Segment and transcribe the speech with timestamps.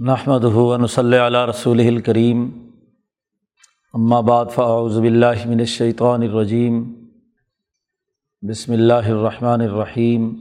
[0.00, 2.48] نحمد ہُون صلی علیہ رسول الکریم
[4.26, 6.82] بعد فاعوذ باللہ من الشیطان الرجیم
[8.42, 10.40] بسم اللہ الرحمن الرحیم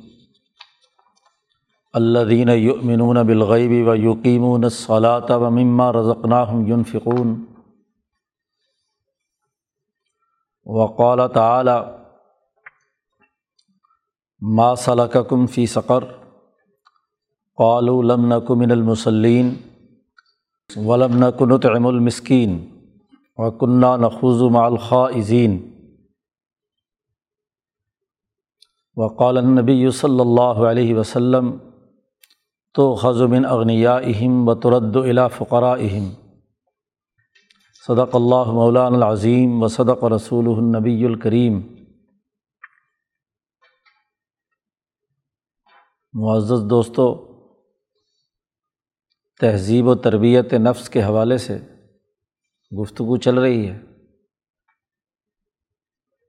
[1.94, 7.46] الذین یؤمنون بالغیب و یقیمون الصلاۃ و مما رزقناہم ينفقون.
[10.66, 11.80] وقال تعالی
[14.42, 16.04] ما صلککم فی سقر
[17.58, 19.54] قالوا لم نک من المسلین
[20.70, 22.58] ولم نک نطعم المسکین
[23.38, 25.58] وکنہ نخوض مع الخائزین
[28.98, 31.52] وقال النبی صلی اللہ علیہ وسلم
[32.76, 36.10] تو خز من اغنیاءہم و ترد الى فقرائہم
[37.88, 41.62] صدق اللہ مولان العظیم و صدق رسول النبی الکریم
[46.14, 47.08] معزز دوستو
[49.40, 51.58] تہذیب و تربیت نفس کے حوالے سے
[52.82, 53.80] گفتگو چل رہی ہے۔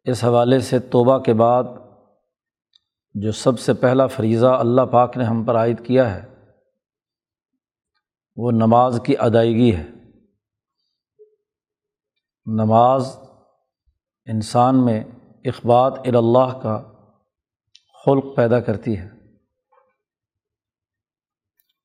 [0.04, 1.64] اس حوالے سے توبہ کے بعد
[3.14, 6.34] جو سب سے پہلا فریضہ اللہ پاک نے ہم پر عائد کیا ہے،
[8.36, 9.86] وہ نماز کی ادائیگی ہے۔
[12.46, 13.16] نماز
[14.26, 15.04] انسان میں
[15.44, 16.92] اقبات اللہ کا
[18.06, 19.13] خلق پیدا کرتی ہے۔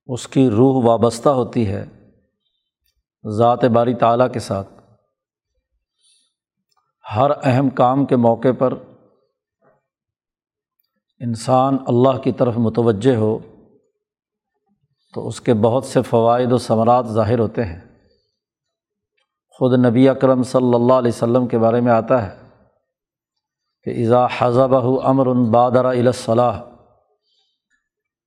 [0.10, 1.86] اس کی روح وابستہ ہوتی ہے
[3.38, 4.70] ذات باری تعلیٰ کے ساتھ۔
[7.16, 8.74] ہر اہم کام کے موقع پر
[11.20, 13.40] انسان اللہ کی طرف متوجہ ہو
[15.14, 17.82] تو اس کے بہت سے فوائد و ثمرات ظاہر ہوتے ہیں۔
[19.50, 22.42] خود نبی اکرم صلی اللہ علیہ وسلم کے بارے میں آتا ہے
[23.84, 26.62] کہ اذا حضبہ امر بادر الاصلاح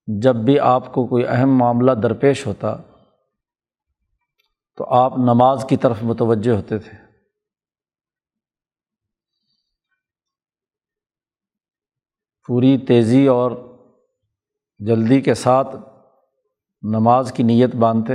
[0.06, 2.76] جب بھی آپ کو کوئی اہم معاملہ درپیش ہوتا
[4.76, 7.02] تو آپ نماز کی طرف متوجہ ہوتے تھے۔
[12.46, 13.52] پوری تیزی اور
[14.78, 15.76] جلدی کے ساتھ
[16.82, 18.14] نماز کی نیت باندھتے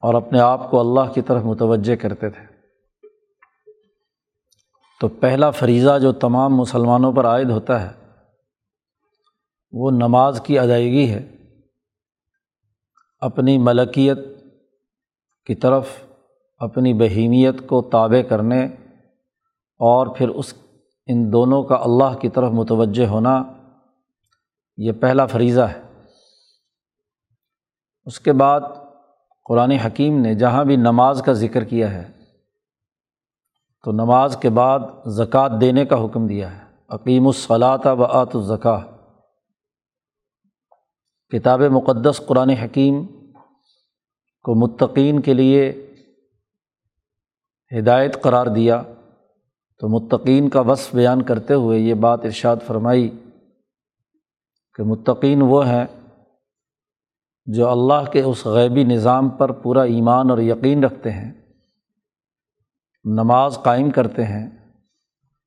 [0.00, 2.58] اور اپنے آپ کو اللہ کی طرف متوجہ کرتے تھے۔
[5.00, 8.07] تو پہلا فریضہ جو تمام مسلمانوں پر عائد ہوتا ہے
[9.72, 11.26] وہ نماز کی ادائیگی ہے۔
[13.18, 14.18] اپنی ملکیت
[15.46, 15.88] کی طرف،
[16.56, 18.64] اپنی بہیمیت کو تابع کرنے
[19.80, 20.54] اور پھر اس،
[21.06, 23.42] ان دونوں کا اللہ کی طرف متوجہ ہونا،
[24.76, 25.80] یہ پہلا فریضہ ہے۔
[28.06, 28.60] اس کے بعد
[29.44, 32.10] قرآن حکیم نے جہاں بھی نماز کا ذکر کیا ہے،
[33.84, 38.80] تو نماز کے بعد زکوٰۃ دینے کا حکم دیا ہے۔ عقیم الصلاۃ و آت الزکا
[41.32, 43.06] کتاب مقدس قرآن حکیم
[44.42, 45.86] کو متقین کے لیے
[47.78, 48.82] ہدایت قرار دیا
[49.78, 53.18] تو متقین کا وصف بیان کرتے ہوئے یہ بات ارشاد فرمائی
[54.74, 55.86] کہ متقین وہ ہیں
[57.46, 61.32] جو اللہ کے اس غیبی نظام پر پورا ایمان اور یقین رکھتے ہیں،
[63.04, 64.46] نماز قائم کرتے ہیں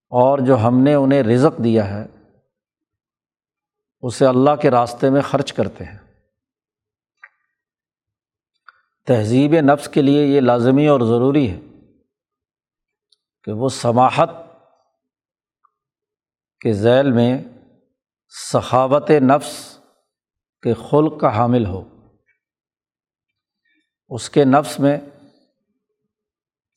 [0.10, 2.06] اور جو ہم نے انہیں رزق دیا ہے۔
[4.02, 5.98] اسے اللہ کے راستے میں خرچ کرتے ہیں۔
[9.08, 11.60] تہذیب نفس کے لیے یہ لازمی اور ضروری ہے
[13.44, 14.30] کہ وہ سماحت
[16.60, 17.44] کے ذیل میں
[18.54, 19.80] سخاوت نفس
[20.62, 22.08] کے خلق کا حامل ہو۔
[24.10, 24.98] اس کے نفس میں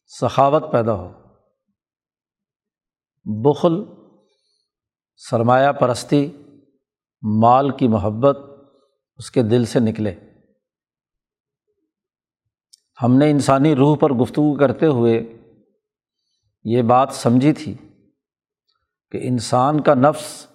[0.07, 1.13] سخاوت پیدا ہو۔
[3.25, 3.85] بخل،
[5.17, 6.44] سرمایہ پرستی
[7.43, 8.39] مال کی محبت
[9.17, 10.15] اس کے دل سے نکلے۔
[13.03, 15.39] ہم نے انسانی روح پر گفتگو کرتے ہوئے
[16.65, 17.75] یہ بات سمجھی تھی
[19.11, 20.47] کہ انسان کا نفس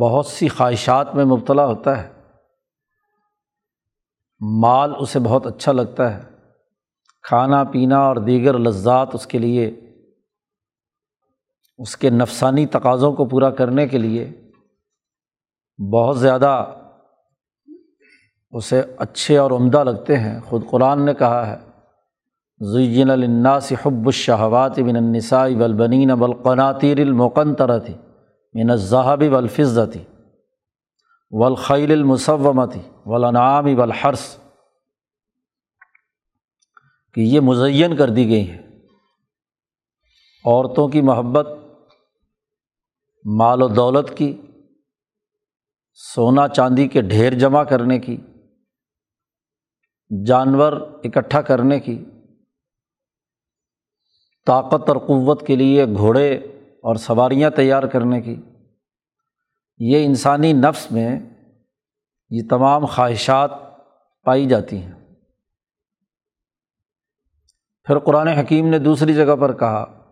[0.00, 2.12] بہت سی خواہشات میں مبتلا ہوتا ہے۔
[4.60, 6.22] مال اسے بہت اچھا لگتا ہے۔
[7.22, 9.87] کھانا پینا اور دیگر لذات اس کے لیے
[11.78, 14.30] اس کے نفسانی تقاضوں کو پورا کرنے کے لیے
[15.92, 16.74] بہت زیادہ
[18.50, 21.56] اسے اچھے اور عمدہ لگتے ہیں۔ خود قرآن نے کہا ہے،
[22.60, 27.94] زین الناس حب الشہوات بن النساء بالبنین بالقناطیر المقنطرتی
[28.54, 30.04] من الظہب والفضتی
[31.30, 34.36] والخیل المصومتی والانعام والحرس
[37.14, 38.62] کہ یہ مزین کر دی گئی ہیں۔
[40.44, 41.48] عورتوں کی محبت
[43.24, 44.40] مال و دولت کی،
[45.92, 48.16] سونا چاندی کے ڈھیر جمع کرنے کی،
[50.26, 50.72] جانور
[51.04, 52.04] اکٹھا کرنے کی،
[54.46, 58.36] طاقت اور قوت کے لیے گھوڑے اور سواریاں تیار کرنے کی۔
[59.78, 61.20] یہ انسانی نفس میں
[62.30, 63.50] یہ تمام خواہشات
[64.24, 64.94] پائی جاتی ہیں۔
[67.84, 70.07] پھر قرآن حکیم نے دوسری جگہ پر کہا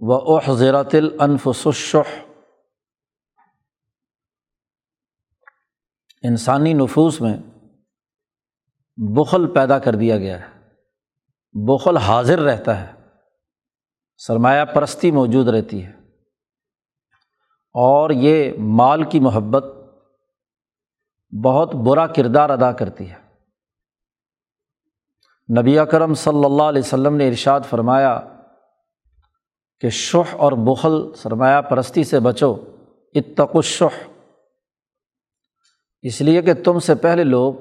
[0.00, 1.96] وہ اوہ زیرات الفسش
[6.22, 7.36] انسانی نفوس میں
[8.96, 10.68] بخل پیدا کر دیا گیا ہے۔
[11.52, 12.92] بخل حاضر رہتا ہے۔
[14.16, 15.92] سرمایہ پرستی موجود رہتی ہے۔
[17.72, 19.64] اور یہ مال کی محبت
[21.44, 23.24] بہت برا کردار ادا کرتی ہے۔
[25.60, 28.33] نبی اکرم صلی اللہ علیہ وسلم نے ارشاد فرمایا
[29.80, 32.54] کہ شح اور بخل سرمایہ پرستی سے بچو
[33.14, 34.08] اتق الشح۔
[36.02, 37.54] اس لیے کہ تم سے پہلے لوگ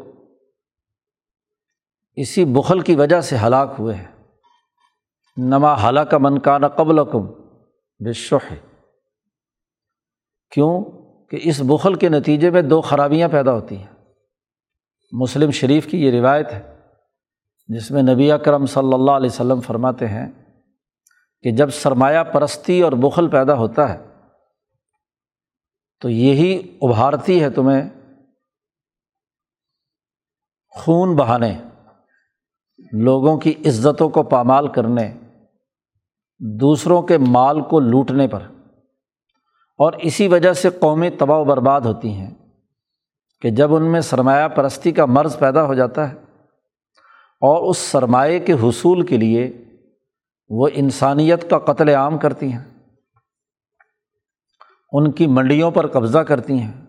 [2.16, 4.24] اسی بخل کی وجہ سے ہلاک ہوئے ہیں۔
[5.38, 7.26] نما حلا کا منکانہ قبل کم
[8.00, 8.54] بشح
[10.52, 10.84] کیوں؟
[11.30, 13.88] کہ اس بخل کے نتیجے میں دو خرابیاں پیدا ہوتی ہیں۔
[15.12, 16.80] مسلم شریف کی یہ روایت ہے،
[17.68, 20.43] جس میں نبی اکرم صلی اللہ علیہ وسلم فرماتے ہیں
[21.44, 24.04] کہ جب سرمایہ پرستی اور بخل پیدا ہوتا ہے،
[26.02, 27.90] تو یہی ابھارتی ہے تمہیں
[30.70, 31.58] خون بہانے،
[32.94, 35.14] لوگوں کی عزتوں کو پامال کرنے،
[36.40, 38.42] دوسروں کے مال کو لوٹنے پر۔
[39.80, 42.36] اور اسی وجہ سے قومی تباہ و برباد ہوتی ہیں
[43.42, 46.16] کہ جب ان میں سرمایہ پرستی کا مرض پیدا ہو جاتا ہے
[47.42, 49.63] اور اس سرمایے کے حصول کے لیے
[50.50, 52.64] وہ انسانیت کا قتل عام کرتی ہیں۔
[54.92, 56.82] ان کی منڈیوں پر قبضہ کرتی ہیں۔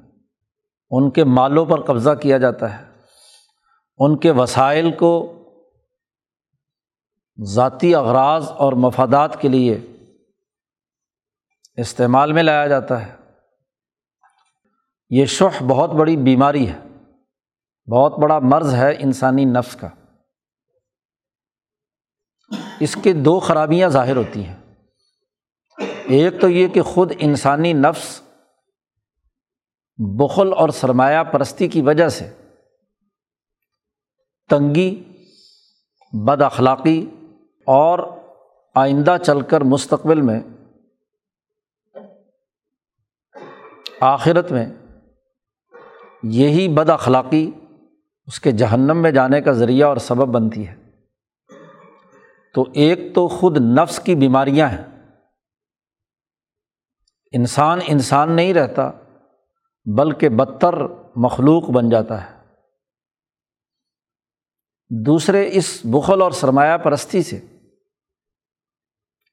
[0.90, 2.84] ان کے مالوں پر قبضہ کیا جاتا ہے۔
[3.98, 5.30] ان کے وسائل کو
[7.44, 9.86] ذاتی اغراض اور مفادات کے لیے
[11.76, 13.16] استعمال میں لایا جاتا ہے۔
[15.10, 16.78] یہ شخ بہت بڑی بیماری ہے۔
[17.90, 19.88] بہت بڑا مرض ہے انسانی نفس کا۔
[22.84, 24.56] اس کے دو خرابیاں ظاہر ہوتی ہیں۔
[26.08, 28.20] ایک تو یہ کہ خود انسانی نفس
[29.96, 32.32] بخل اور سرمایہ پرستی کی وجہ سے
[34.50, 35.04] تنگی،
[36.12, 37.06] بد اخلاقی
[37.66, 37.98] اور
[38.74, 40.40] آئندہ چل کر مستقبل میں
[44.00, 44.66] آخرت میں
[46.22, 47.50] یہی بد اخلاقی
[48.26, 50.83] اس کے جہنم میں جانے کا ذریعہ اور سبب بنتی ہے۔
[52.54, 55.12] تو ایک تو خود نفس کی بیماریاں ہیں۔
[57.32, 58.90] انسان انسان نہیں رہتا،
[59.84, 60.74] بلکہ بدتر
[61.16, 62.44] مخلوق بن جاتا ہے۔
[64.90, 67.40] دوسرے اس بخل اور سرمایہ پرستی سے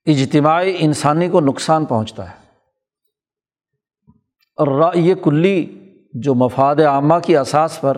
[0.05, 2.35] اجتماعی انسانی کو نقصان پہنچتا ہے۔
[4.55, 5.77] اور یہ کلی،
[6.13, 7.97] جو مفاد عامہ کی اساس پر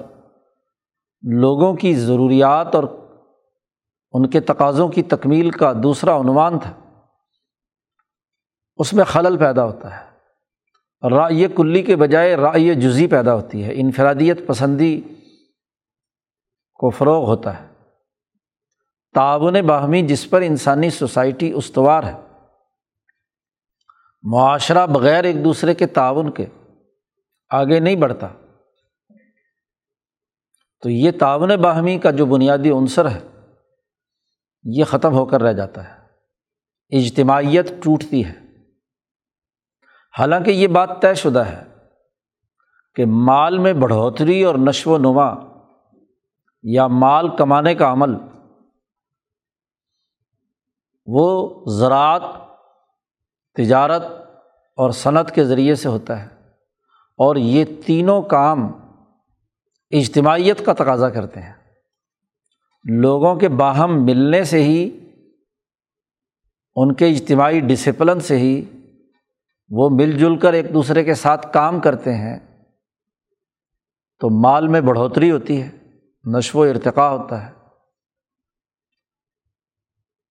[1.22, 3.03] لوگوں کی ضروریات اور
[4.14, 6.74] ان کے تقاضوں کی تکمیل کا دوسرا عنوان تھا۔
[8.76, 10.14] اس میں خلل پیدا ہوتا ہے۔
[11.10, 15.02] رائے کلی کے بجائے رائے جزی پیدا ہوتی ہے۔ انفرادیت پسندی
[16.74, 17.68] کو فروغ ہوتا ہے۔
[19.14, 22.20] تعاون باہمی جس پر انسانی سوسائٹی استوار ہے۔
[24.24, 26.46] معاشرہ بغیر ایک دوسرے کے تعاون کے
[27.50, 28.28] آگے نہیں بڑھتا۔
[30.82, 33.33] تو یہ تعاون باہمی کا جو بنیادی عنصر ہے۔
[34.64, 36.04] یہ ختم ہو کر رہ جاتا ہے۔
[36.98, 38.34] اجتماعیت ٹوٹتی ہے۔
[40.20, 41.64] حالانکہ یہ بات طے شدہ ہے
[42.96, 45.34] کہ مال میں بڑھوتری اور نشو و نما
[46.64, 48.10] یا مال کمانے کا عمل،
[51.06, 52.22] وہ زراعت،
[53.56, 54.04] تجارت
[54.78, 56.28] اور صنعت کے ذریعے سے ہوتا ہے
[57.18, 58.72] اور یہ تینوں کام
[59.92, 61.63] اجتماعیت کا تقاضا کرتے ہیں۔
[62.92, 65.00] لوگوں کے باہم ملنے سے ہی،
[66.76, 68.66] ان کے اجتماعی ڈسپلن سے ہی
[69.70, 72.40] وہ مل جل کر ایک دوسرے کے ساتھ کام کرتے ہیں۔
[74.20, 75.70] تو مال میں بڑھوتری ہوتی ہے،
[76.38, 77.52] نشو و ارتقاء ہوتا ہے۔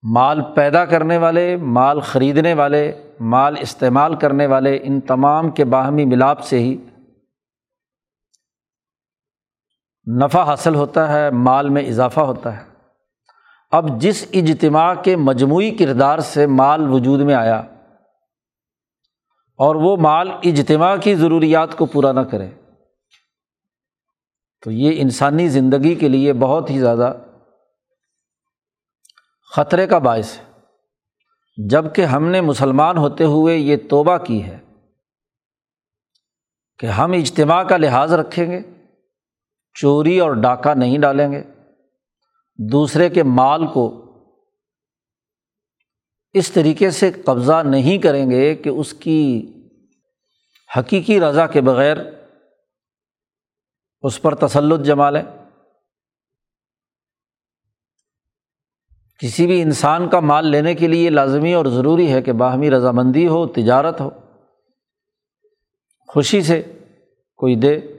[0.03, 6.05] مال پیدا کرنے والے، مال خریدنے والے، مال استعمال کرنے والے ان تمام کے باہمی
[6.05, 6.77] ملاپ سے ہی
[10.07, 12.63] نفع حاصل ہوتا ہے، مال میں اضافہ ہوتا ہے۔
[13.73, 17.59] اب جس اجتماع کے مجموعی کردار سے مال وجود میں آیا
[19.59, 22.51] اور وہ مال اجتماع کی ضروریات کو پورا نہ کرے،
[24.63, 27.13] تو یہ انسانی زندگی کے لیے بہت ہی زیادہ
[29.57, 30.45] خطرے کا باعث ہے۔
[31.69, 34.59] جبکہ ہم نے مسلمان ہوتے ہوئے یہ توبہ کی ہے
[36.79, 38.61] کہ ہم اجتماع کا لحاظ رکھیں گے۔
[39.75, 41.43] چوری اور ڈاکہ نہیں ڈالیں گے۔
[42.73, 43.99] دوسرے کے مال کو
[46.33, 49.53] اس طریقے سے قبضہ نہیں کریں گے کہ اس کی
[50.79, 51.97] حقیقی رضا کے بغیر
[54.03, 55.23] اس پر تسلط جما لیں۔
[59.19, 63.29] کسی بھی انسان کا مال لینے کے لیے لازمی اور ضروری ہے کہ باہمی رضامندی
[63.29, 64.11] ہو، تجارت ہو۔
[66.09, 66.63] خوشی سے
[67.37, 67.92] کوئی دے۔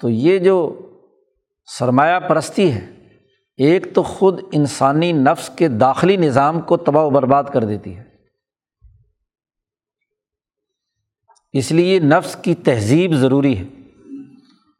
[0.00, 0.78] تو یہ جو
[1.78, 2.92] سرمایہ پرستی ہے،
[3.56, 8.04] ایک تو خود انسانی نفس کے داخلی نظام کو تباہ و برباد کر دیتی ہے۔
[11.52, 13.64] اس لیے نفس کی تہذیب ضروری ہے۔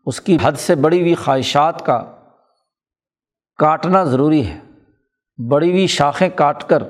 [0.07, 2.17] اس کی حد سے بڑی ہوئی خواہشات کا
[3.57, 4.59] کاٹنا ضروری ہے۔
[5.49, 6.83] بڑی ہوئی شاخیں کاٹ کر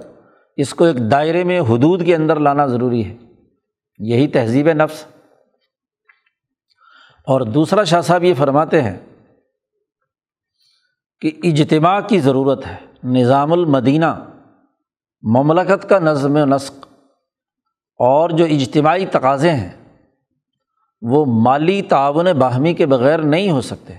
[0.57, 3.17] اس کو ایک دائرے میں حدود کے اندر لانا ضروری ہے۔
[3.99, 5.16] یہی تہذیب نفس۔
[7.27, 8.99] اور دوسرا شاہ صاحب یہ فرماتے ہیں
[11.21, 14.25] کہ اجتماع کی ضرورت ہے۔ نظام المدینہ،
[15.23, 16.87] مملکت کا نظم و نسق
[17.99, 19.99] اور جو اجتماعی تقاضے ہیں،
[21.03, 23.95] وہ مالی تعاون باہمی کے بغیر نہیں ہو سکتے۔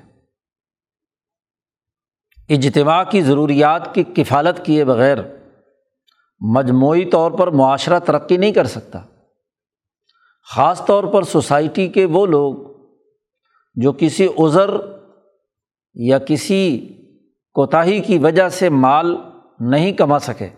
[2.50, 5.17] اجتماع کی ضروریات کی کفالت کیے بغیر
[6.39, 9.00] مجموعی طور پر معاشرہ ترقی نہیں کر سکتا۔
[10.55, 12.76] خاص طور پر سوسائٹی کے وہ لوگ
[13.81, 14.69] جو کسی عذر
[15.93, 16.93] یا کسی
[17.53, 19.15] کوتاہی کی وجہ سے مال
[19.60, 20.50] نہیں کما سکے۔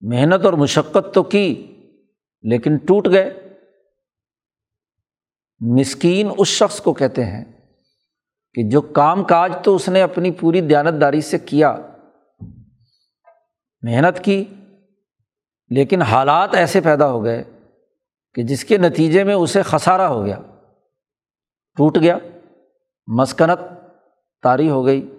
[0.00, 1.76] محنت اور مشقت تو کی،
[2.42, 3.56] لیکن ٹوٹ گئے۔
[5.60, 7.44] مسکین اس شخص کو کہتے ہیں
[8.54, 11.76] کہ جو کام کاج تو اس نے اپنی پوری دیانتداری سے کیا،
[13.82, 14.44] محنت کی،
[15.70, 17.44] لیکن حالات ایسے پیدا ہو گئے
[18.34, 20.40] کہ جس کے نتیجے میں اسے خسارہ ہو گیا۔
[21.78, 22.18] ٹوٹ گیا،
[23.06, 23.58] مسکنت
[24.42, 25.16] طاری ہو گئی۔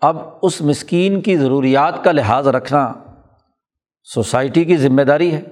[0.00, 2.92] اب اس مسکین کی ضروریات کا لحاظ رکھنا
[4.02, 5.42] سوسائٹی کی ذمہ داری ہے۔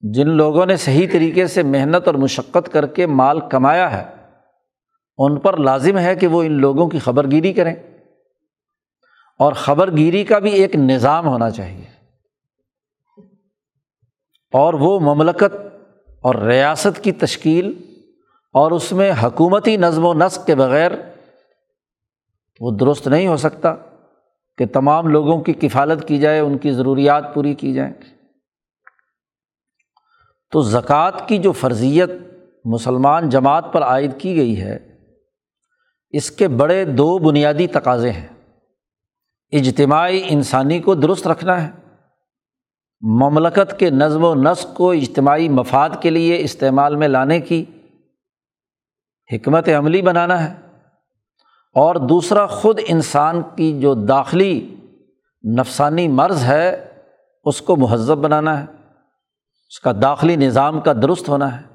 [0.00, 4.16] جن لوگوں نے صحیح طریقے سے محنت اور مشقت کر کے مال کمایا ہے،
[5.18, 7.74] ان پر لازم ہے کہ وہ ان لوگوں کی خبر گیری کریں۔
[9.38, 11.84] اور خبر گیری کا بھی ایک نظام ہونا چاہیے۔
[14.52, 15.56] اور وہ مملکت
[16.22, 17.91] اور ریاست کی تشکیل
[18.52, 20.90] اور اس میں حکومتی نظم و نسق کے بغیر
[22.60, 23.74] وہ درست نہیں ہو سکتا
[24.58, 27.94] کہ تمام لوگوں کی کفالت کی جائے، ان کی ضروریات پوری کی جائیں۔
[30.50, 32.10] تو زکوٰۃ کی جو فرضیت
[32.64, 34.78] مسلمان جماعت پر عائد کی گئی ہے،
[36.10, 38.28] اس کے بڑے دو بنیادی تقاضے ہیں۔
[39.52, 41.70] اجتماعی انسانی کو درست رکھنا ہے۔
[43.00, 47.64] مملکت کے نظم و نسق کو اجتماعی مفاد کے لیے استعمال میں لانے کی۔
[49.32, 50.56] حکمت عملی بنانا ہے۔
[51.74, 54.76] اور دوسرا، خود انسان کی جو داخلی
[55.58, 56.98] نفسانی مرض ہے،
[57.44, 58.66] اس کو مہذب بنانا ہے۔
[59.68, 61.66] اس کا داخلی نظام کا درست ہونا ہے۔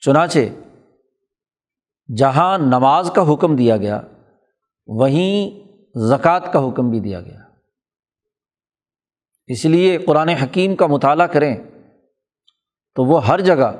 [0.00, 0.38] چنانچہ،
[2.16, 4.00] جہاں نماز کا حکم دیا گیا،
[4.86, 7.40] وہیں زکوٰۃ کا حکم بھی دیا گیا۔
[9.46, 11.69] اس لیے قرآن حکیم کا مطالعہ کریں۔
[13.00, 13.72] تو وہ ہر جگہ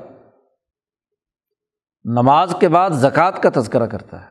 [2.03, 4.27] نماز کے بعد زکوٰۃ کا تذکرہ کرتا ہے۔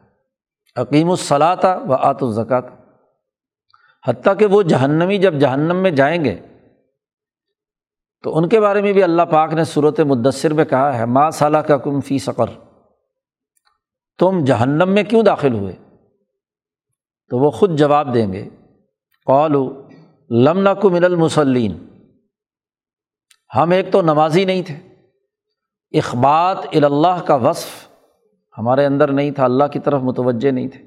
[0.77, 2.63] عقیم الصلاطہ و آت الزکوٰۃ۔
[4.07, 6.39] حتیٰ کہ وہ جہنمی جب جہنم میں جائیں گے،
[8.23, 11.31] تو ان کے بارے میں بھی اللہ پاک نے صورت مدثر میں کہا ہے ماں
[11.31, 12.51] صلاح کا کم فی سقر۔
[14.19, 15.73] تم جہنم میں کیوں داخل ہوئے؟
[17.31, 18.49] تو وہ خود جواب دیں گے
[19.27, 19.89] قالو
[20.31, 21.90] لمنا کو من المسلین
[23.57, 24.75] ہم ایک تو نمازی نہیں تھے۔
[25.99, 27.89] اخبات اللہ کا وصف
[28.59, 30.85] ہمارے اندر نہیں تھا، اللہ کی طرف متوجہ نہیں تھے۔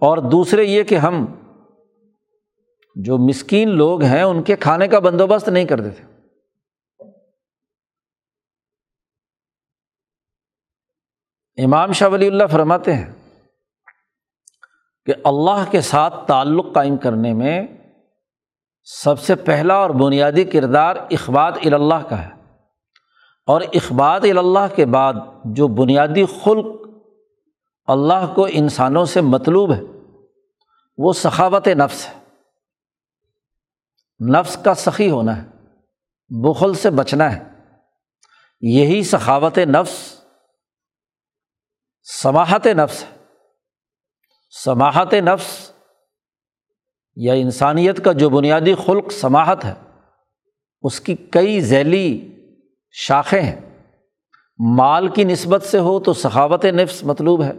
[0.00, 1.26] اور دوسرے یہ کہ ہم
[2.96, 6.14] جو مسکین لوگ ہیں، ان کے کھانے کا بندوبست نہیں کرتے تھے۔
[11.64, 13.12] امام شاہ ولی اللہ فرماتے ہیں
[15.06, 17.66] کہ اللہ کے ساتھ تعلق قائم کرنے میں
[18.84, 22.30] سب سے پہلا اور بنیادی کردار اخبات اللہ کا ہے۔
[23.46, 25.12] اور اخبات اللہ کے بعد
[25.44, 26.66] جو بنیادی خلق
[27.86, 29.80] اللہ کو انسانوں سے مطلوب ہے،
[30.98, 32.24] وہ سخاوت نفس ہے۔
[34.38, 35.46] نفس کا سخی ہونا ہے،
[36.28, 37.42] بخل سے بچنا ہے۔
[38.60, 40.20] یہی سخاوت نفس
[42.22, 43.24] سماہت نفس ہے۔
[44.64, 45.73] سماہت نفس
[47.16, 49.74] یا انسانیت کا جو بنیادی خلق سماہت ہے،
[50.82, 52.36] اس کی کئی ذیلی
[52.90, 53.60] شاخیں ہیں۔
[54.58, 57.52] مال کی نسبت سے ہو تو سخاوت نفس مطلوب ہے۔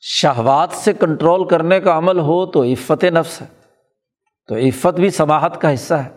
[0.00, 3.46] شہوات سے کنٹرول کرنے کا عمل ہو تو عفت نفس ہے۔
[4.46, 6.08] تو عفت بھی سماہت کا حصہ ہے۔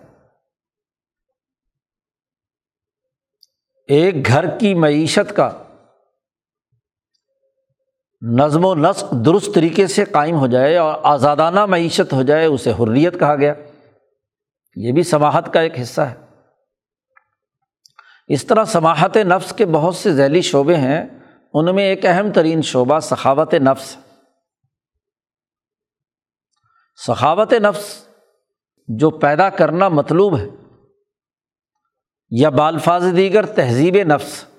[3.88, 5.64] ایک گھر کی معیشت کا
[8.32, 12.72] نظم و نسق درست طریقے سے قائم ہو جائے اور آزادانہ معیشت ہو جائے، اسے
[12.72, 13.54] حریت کہا گیا۔
[14.76, 16.14] یہ بھی سماہت کا ایک حصہ ہے۔
[18.28, 21.06] اس طرح سماہت نفس کے بہت سے ذیلی شعبے ہیں،
[21.54, 23.98] ان میں ایک اہم ترین شعبہ سخاوت نفس۔
[27.08, 28.08] سخاوت نفس
[28.88, 30.46] جو پیدا کرنا مطلوب ہے
[32.30, 34.53] یا بالفاظ دیگر تہذیب نفس۔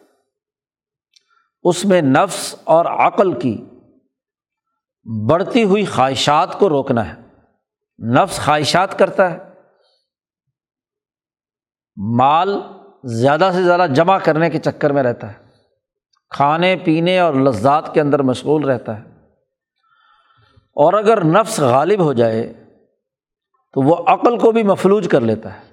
[1.64, 3.64] اس میں نفس اور عقل کی
[5.28, 7.20] بڑھتی ہوئی خواہشات کو روکنا ہے۔
[8.12, 9.38] نفس خواہشات کرتا ہے۔
[12.16, 12.60] مال
[13.04, 15.38] زیادہ سے زیادہ جمع کرنے کے چکر میں رہتا ہے۔
[16.30, 19.04] کھانے، پینے اور لذات کے اندر مشغول رہتا ہے۔
[20.74, 22.52] اور اگر نفس غالب ہو جائے
[23.72, 25.64] تو وہ عقل کو بھی مفلوج کر لیتا ہے۔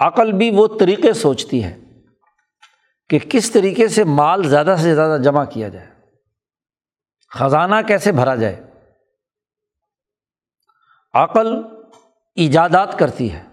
[0.00, 1.80] عقل بھی وہ طریقے سوچتی ہے۔
[3.08, 5.86] کہ کس طریقے سے مال زیادہ سے زیادہ جمع کیا جائے؟
[7.38, 8.64] خزانہ کیسے بھرا جائے؟
[11.14, 11.62] عقل
[12.34, 13.44] ایجادات کرتی ہے۔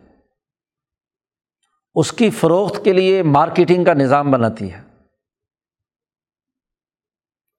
[1.96, 4.82] اس کی فروخت کے لیے مارکیٹنگ کا نظام بناتی ہے۔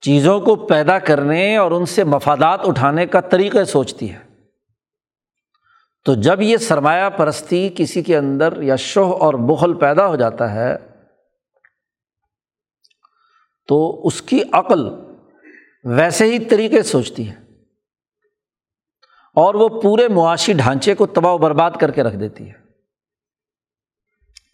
[0.01, 4.19] چیزوں کو پیدا کرنے اور ان سے مفادات اٹھانے کا طریقہ سوچتی ہے۔
[6.05, 10.55] تو جب یہ سرمایہ پرستی کسی کے اندر یا شوہ اور بخل پیدا ہو جاتا
[10.55, 10.96] ہے
[13.67, 14.89] تو اس کی عقل
[15.85, 17.35] ویسے ہی طریقے سوچتی ہے۔
[19.35, 22.55] اور وہ پورے معاشی ڈھانچے کو تباہ و برباد کر کے رکھ دیتی ہے۔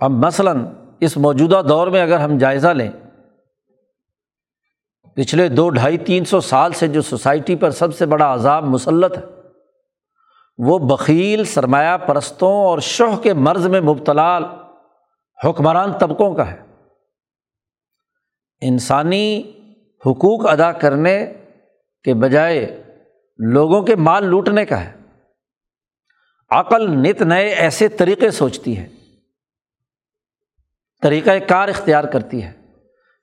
[0.00, 0.66] اب مثلاً
[1.00, 2.90] اس موجودہ دور میں اگر ہم جائزہ لیں،
[5.16, 9.18] پچھلے دو ڈھائی تین سو سال سے جو سوسائٹی پر سب سے بڑا عذاب مسلط
[9.18, 9.22] ہے،
[10.58, 14.38] وہ بکیل سرمایہ پرستوں اور شوہ کے مرض میں مبتلا
[15.44, 16.71] حکمران طبقوں کا ہے۔
[18.62, 19.52] انسانی
[20.06, 21.32] حقوق ادا کرنے
[22.04, 22.82] کے بجائے
[23.38, 24.92] لوگوں کے مال لوٹنے کا ہے۔
[26.50, 28.88] عقل نت نئے ایسے طریقے سوچتی ہے
[31.02, 32.52] طریقۂ کار اختیار کرتی ہے،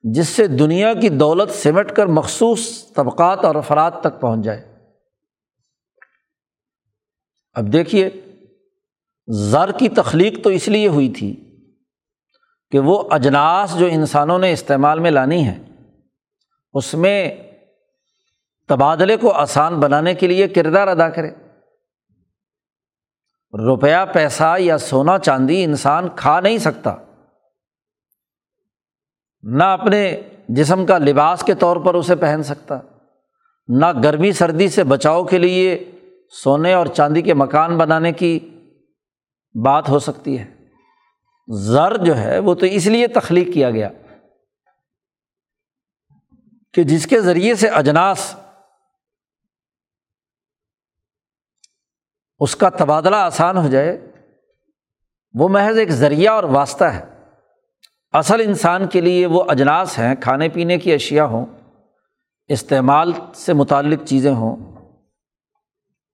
[0.04, 4.76] جس سے دنیا کی دولت سمٹ کر مخصوص طبقات اور افراد تک پہنچ جائے۔
[7.54, 8.10] اب دیکھیے،
[9.28, 11.49] زر کی تخلیق تو اس لیے ہوئی تھی
[12.72, 15.60] کہ وہ اجناس جو انسانوں نے استعمال میں لانی ہے
[16.74, 17.36] اس میں
[18.68, 21.32] تبادلے کو آسان بنانے کے لیے کردار ادا کرے۔
[23.54, 26.96] روپیہ، پیسہ یا سونا، چاندی انسان کھا نہیں سکتا۔
[29.42, 32.80] نہ اپنے جسم کا لباس کے طور پر اسے پہن سکتا،
[33.68, 35.92] نہ گرمی، سردی سے بچاؤ کے لیے
[36.32, 38.40] سونے اور چاندی کے مکان بنانے کی
[39.66, 40.59] بات ہو سکتی ہے۔
[41.50, 43.90] زر جو ہے وہ تو اس لیے تخلیق کیا گیا
[46.74, 48.36] کہ جس کے ذریعے سے اجناس
[52.40, 54.12] اس کا تبادلہ آسان ہو جائے،
[55.34, 57.06] وہ محض ایک ذریعہ اور واسطہ ہے۔
[58.12, 61.46] اصل انسان کے لیے وہ اجناس ہیں، کھانے پینے کی اشیا ہوں،
[62.48, 64.56] استعمال سے متعلق چیزیں ہوں،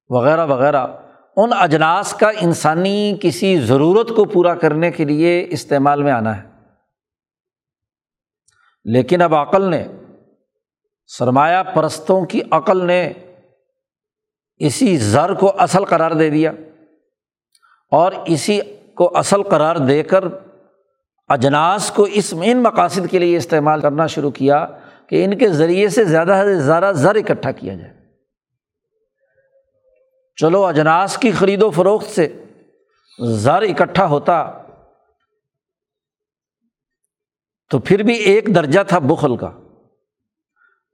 [0.09, 0.87] وغیرہ وغیرہ۔
[1.35, 6.49] ان اجناس کا انسانی کسی ضرورت کو پورا کرنے کے لیے استعمال میں آنا ہے۔
[8.85, 9.87] لیکن اب عقل نے،
[11.07, 13.13] سرمایہ پرستوں کی عقل نے
[14.57, 16.51] اسی زر کو اصل قرار دے دیا
[17.91, 18.59] اور اسی
[18.95, 20.23] کو اصل قرار دے کر
[21.27, 24.67] اجناس کو اس ان مقاصد کے لیے استعمال کرنا شروع کیا
[25.07, 27.94] کہ ان کے ذریعے سے زیادہ سے زیادہ زر اکٹھا کیا جائے۔
[30.35, 32.45] چلو اجناس کی خرید و فروخت سے
[33.19, 34.51] زر اکٹھا ہوتا
[37.69, 39.51] تو پھر بھی ایک درجہ تھا بخل کا۔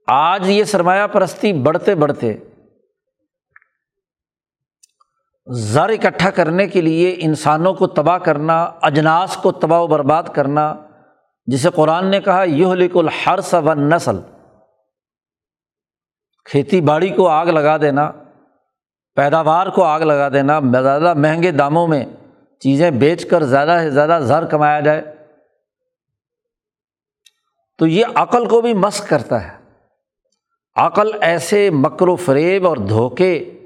[0.06, 2.36] آج یہ سرمایہ پرستی بڑھتے بڑھتے
[5.46, 10.74] زر اکٹھا کرنے کے لیے انسانوں کو تباہ کرنا، اجناس کو تباہ و برباد کرنا،
[11.46, 14.20] جسے قرآن نے کہا یہ لک الحرس و نسل
[16.44, 18.12] کھیتی باڑی کو آگ لگا دینا۔
[19.14, 22.04] پیداوار کو آگ لگا دینا، زیادہ مہنگے داموں میں
[22.60, 25.02] چیزیں بیچ کر زیادہ سے زیادہ زر کمایا جائے۔
[27.78, 29.58] تو یہ عقل کو بھی مس کرتا ہے۔
[30.76, 33.58] عقل ایسے مکر و فریب اور دھوکے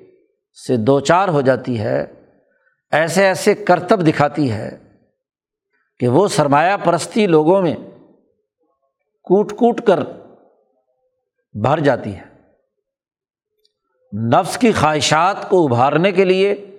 [0.66, 2.04] سے دو چار ہو جاتی ہے،
[2.90, 4.78] ایسے ایسے کرتب دکھاتی ہے
[5.98, 7.74] کہ وہ سرمایہ پرستی لوگوں میں
[9.22, 10.00] کوٹ کوٹ کر
[11.52, 12.35] بھر جاتی ہے۔
[14.12, 16.70] نفس کی خواہشات کو ابھارنے کے لیے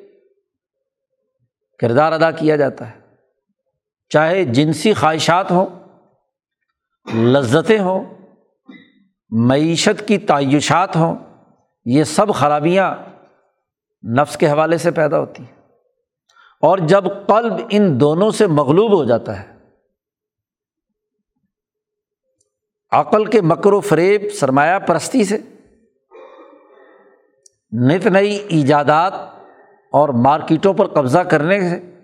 [1.80, 3.00] کردار ادا کیا جاتا ہے۔
[4.10, 5.66] چاہے جنسی خواہشات ہوں،
[7.16, 8.06] لذتیں ہوں،
[9.30, 11.16] معیشت کی تعیشات ہوں،
[11.86, 12.96] یہ سب خرابیاں
[14.18, 15.62] نفس کے حوالے سے پیدا ہوتی ہیں۔
[16.62, 19.58] اور جب قلب ان دونوں سے مغلوب ہو جاتا ہے،
[22.92, 25.38] عقل کے مکر و فریب، سرمایہ پرستی سے
[27.72, 29.14] نت نئی ایجادات
[29.92, 31.96] اور مارکیٹوں پر قبضہ کرنے سے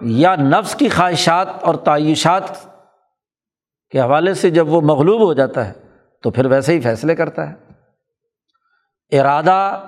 [0.00, 2.42] یا نفس کی خواہشات اور تعیشات
[3.90, 5.72] کے حوالے سے جب وہ مغلوب ہو جاتا ہے
[6.22, 7.54] تو پھر ویسے ہی فیصلے کرتا ہے۔
[9.20, 9.80] ارادہ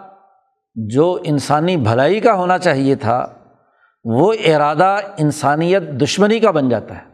[0.74, 3.26] جو انسانی بھلائی کا ہونا چاہیے تھا،
[4.04, 7.04] وہ ارادہ انسانیت دشمنی کا بن جاتا ہے۔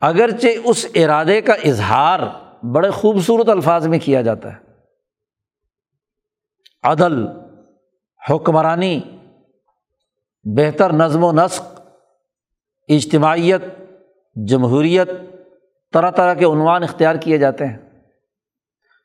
[0.00, 2.20] اگرچہ اس ارادے کا اظہار
[2.64, 4.71] بڑے خوبصورت الفاظ میں کیا جاتا ہے۔
[6.82, 7.26] عدل،
[8.30, 9.00] حکمرانی،
[10.44, 11.80] بہتر نظم و نسق،
[12.88, 13.62] اجتماعیت،
[14.46, 15.08] جمہوریت،
[15.92, 17.76] طرح طرح کے عنوان اختیار کیے جاتے ہیں۔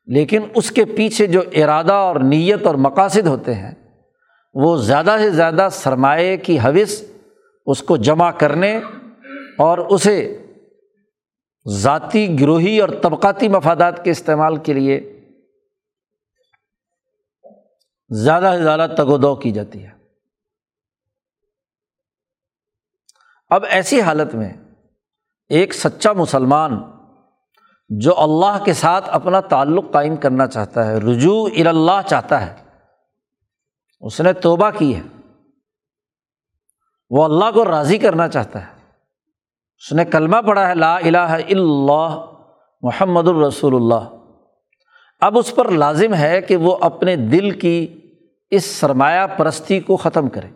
[0.06, 3.74] لیکن اس کے پیچھے جو ارادہ اور نیت اور مقاصد ہوتے ہیں،
[4.54, 7.02] وہ زیادہ سے زیادہ سرمایے کی حوث
[7.66, 8.80] اس کو جمع کرنے
[9.58, 10.46] اور اسے
[11.68, 15.17] ذاتی گروہی اور طبقاتی مفادات کے استعمال کے لیے
[18.10, 19.90] زیادہ سے زیادہ تگ و دو کی جاتی ہے۔
[23.50, 24.54] اب ایسی حالت میں
[25.48, 26.82] ایک سچا مسلمان
[27.88, 32.64] جو اللہ کے ساتھ اپنا تعلق قائم کرنا چاہتا ہے، رجوع اللہ چاہتا ہے،
[34.00, 35.02] اس نے توبہ کی ہے۔
[37.10, 38.72] وہ اللہ کو راضی کرنا چاہتا ہے۔
[39.76, 42.24] اس نے کلمہ پڑھا ہے، لا الہ الا اللہ
[42.82, 44.16] محمد الرسول اللہ۔
[45.20, 47.97] اب اس پر لازم ہے کہ وہ اپنے دل کی
[48.50, 50.48] اس سرمایہ پرستی کو ختم کرے۔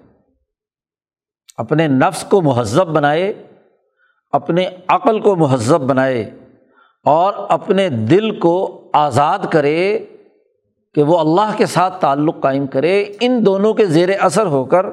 [1.57, 3.47] اپنے نفس کو مہذب بنائے،
[4.31, 6.31] اپنے عقل کو مہذب بنائے
[7.05, 10.07] اور اپنے دل کو آزاد کرے
[10.95, 14.87] کہ وہ اللہ کے ساتھ تعلق قائم کرے۔ ان دونوں کے زیر اثر ہو کر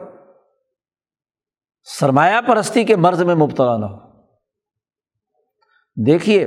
[1.84, 3.98] سرمایہ پرستی کے مرض میں مبتلا نہ ہو۔
[6.06, 6.46] دیکھیے،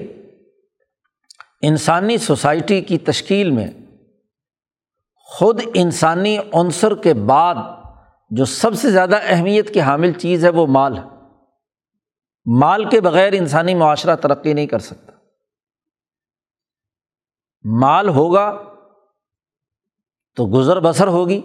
[1.63, 3.69] انسانی سوسائٹی کی تشکیل میں
[5.39, 7.55] خود انسانی عنصر کے بعد
[8.31, 11.03] جو سب سے زیادہ اہمیت کی حامل چیز ہے وہ مال ہے۔
[12.59, 15.13] مال کے بغیر انسانی معاشرہ ترقی نہیں کر سکتا۔
[17.65, 18.63] مال ہوگا
[20.37, 21.41] تو گزر بسر ہوگی۔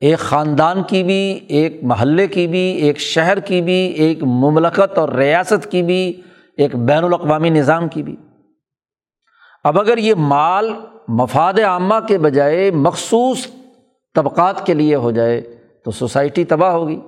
[0.00, 5.08] ایک خاندان کی بھی، ایک محلے کی بھی، ایک شہر کی بھی، ایک مملکت اور
[5.08, 6.22] ریاست کی بھی،
[6.56, 8.16] ایک بین الاقوامی نظام کی بھی۔
[9.64, 10.72] اب اگر یہ مال
[11.08, 13.46] مفاد عامہ کے بجائے مخصوص
[14.14, 15.40] طبقات کے لیے ہو جائے
[15.84, 17.00] تو سوسائٹی تباہ ہوگی۔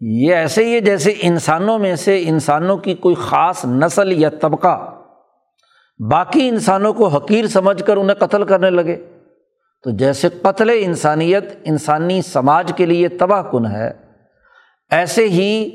[0.00, 4.94] یہ ایسے ہی ہے جیسے انسانوں میں سے انسانوں کی کوئی خاص نسل یا طبقہ
[6.10, 8.96] باقی انسانوں کو حقیر سمجھ کر انہیں قتل کرنے لگے۔
[9.84, 13.92] تو جیسے قتل انسانیت انسانی سماج کے لیے تباہ کن ہے،
[14.90, 15.68] ایسے ہی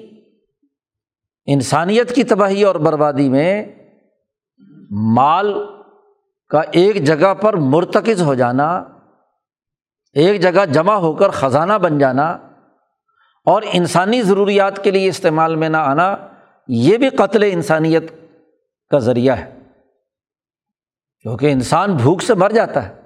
[1.46, 3.65] انسانیت کی تباہی اور بربادی میں
[4.91, 5.54] مال
[6.54, 8.84] کا ایک جگہ پر مرتکز ہو جانا،
[10.13, 12.30] ایک جگہ جمع ہو کر خزانہ بن جانا
[13.46, 16.16] اور انسانی ضروریات کے لیے استعمال میں نہ آنا،
[16.68, 18.12] یہ بھی قتل انسانیت
[18.89, 19.60] کا ذریعہ ہے۔
[21.22, 23.02] کیونکہ انسان بھوک سے مر جاتا ہے۔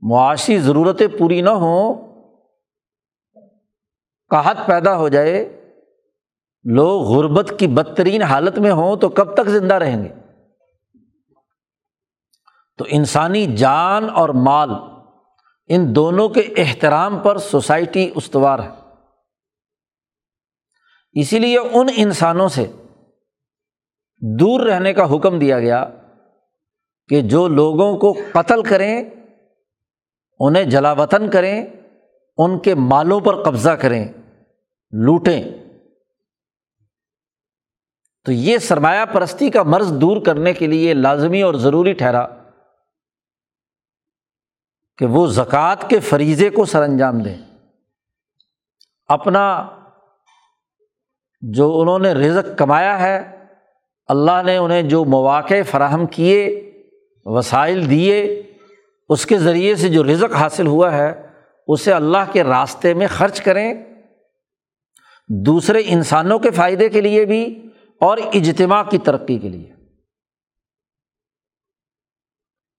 [0.00, 1.94] معاشی ضرورتیں پوری نہ ہوں،
[4.28, 5.60] قحط پیدا ہو جائے۔
[6.64, 10.25] لوگ غربت کی بدترین حالت میں ہوں تو کب تک زندہ رہیں گے؟
[12.76, 14.70] تو انسانی جان اور مال
[15.66, 18.68] ان دونوں کے احترام پر سوسائٹی استوار ہے۔
[21.12, 22.66] اسی لیے ان انسانوں سے
[24.20, 25.90] دور رہنے کا حکم دیا گیا
[27.08, 29.04] کہ جو لوگوں کو قتل کریں،
[30.40, 31.66] انہیں جلا وطن کریں،
[32.36, 34.08] ان کے مالوں پر قبضہ کریں،
[34.90, 35.44] لوٹیں۔
[38.24, 42.45] تو یہ سرمایہ پرستی کا مرض دور کرنے کے لیے لازمی اور ضروری ٹھہرا۔
[44.98, 47.38] کہ وہ زکوٰۃ کے فریضے کو سر انجام دیں۔
[49.06, 49.68] اپنا
[51.40, 53.46] جو انہوں نے رزق کمایا ہے،
[54.08, 56.70] اللہ نے انہیں جو مواقع فراہم کیے،
[57.24, 58.42] وسائل دیے،
[59.08, 61.26] اس کے ذریعے سے جو رزق حاصل ہوا ہے،
[61.68, 63.74] اسے اللہ کے راستے میں خرچ کریں۔
[65.28, 67.68] دوسرے انسانوں کے فائدے کے لیے بھی
[68.00, 69.75] اور اجتماع کی ترقی کے لیے۔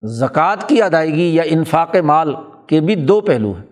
[0.07, 2.35] زکوٰۃ کی ادائیگی یا انفاق مال
[2.67, 3.65] کے بھی دو پہلو ہیں۔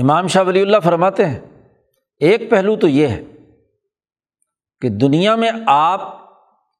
[0.00, 1.40] امام شاہ ولی اللہ فرماتے ہیں،
[2.20, 3.24] ایک پہلو تو یہ ہے
[4.80, 6.00] کہ دنیا میں آپ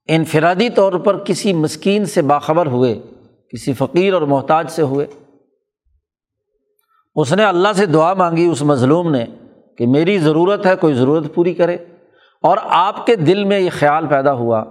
[0.08, 3.02] انفرادی طور پر کسی مسکین سے باخبر ہوئے،
[3.52, 5.06] کسی فقیر اور محتاج سے ہوئے۔
[7.14, 9.24] اس نے اللہ سے دعا مانگی، اس مظلوم نے
[9.78, 11.76] کہ میری ضرورت ہے، کوئی ضرورت پوری کرے۔
[12.40, 14.64] اور آپ کے دل میں یہ خیال پیدا ہوا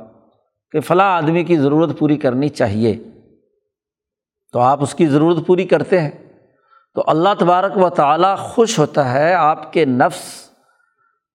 [0.72, 3.04] کہ فلاں آدمی کی ضرورت پوری کرنی چاہیے۔
[4.52, 6.12] تو آپ اس کی ضرورت پوری کرتے ہیں۔
[6.94, 10.50] تو اللہ تبارک و تعالیٰ خوش ہوتا ہے، آپ کے نفس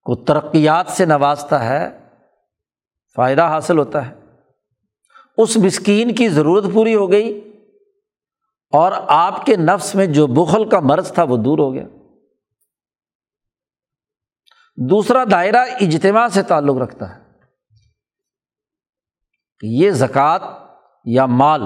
[0.03, 1.99] کو ترقیات سے نوازتا ہے،
[3.17, 4.15] فائدہ حاصل ہوتا ہے۔
[5.39, 7.53] اس مسکین کی ضرورت پوری ہو گئی
[8.73, 11.85] اور آپ کے نفس میں جو بخل کا مرض تھا وہ دور ہو گیا۔
[14.77, 17.26] دوسرا دائرہ اجتماع سے تعلق رکھتا ہے۔
[19.61, 20.39] کہ یہ زکوٰۃ
[21.05, 21.63] یا مال،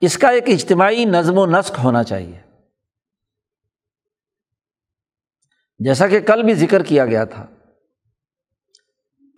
[0.00, 2.40] اس کا ایک اجتماعی نظم و نسق ہونا چاہیے۔
[5.78, 7.46] جیسا کہ کل بھی ذکر کیا گیا تھا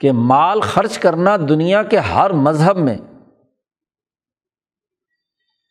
[0.01, 2.99] کہ مال خرچ کرنا دنیا کے ہر مذہب میں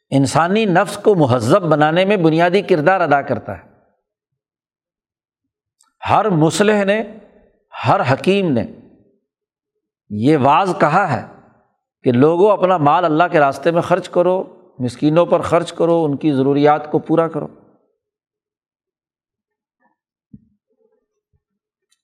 [0.09, 3.69] انسانی نفس کو مہذب بنانے میں بنیادی کردار ادا کرتا ہے۔
[6.09, 7.03] ہر مسلح نے،
[7.87, 8.67] ہر حکیم نے
[10.09, 11.36] یہ واز کہا ہے
[12.07, 14.43] کہ لوگوں اپنا مال اللہ کے راستے میں خرچ کرو،
[14.79, 17.47] مسکینوں پر خرچ کرو، ان کی ضروریات کو پورا کرو۔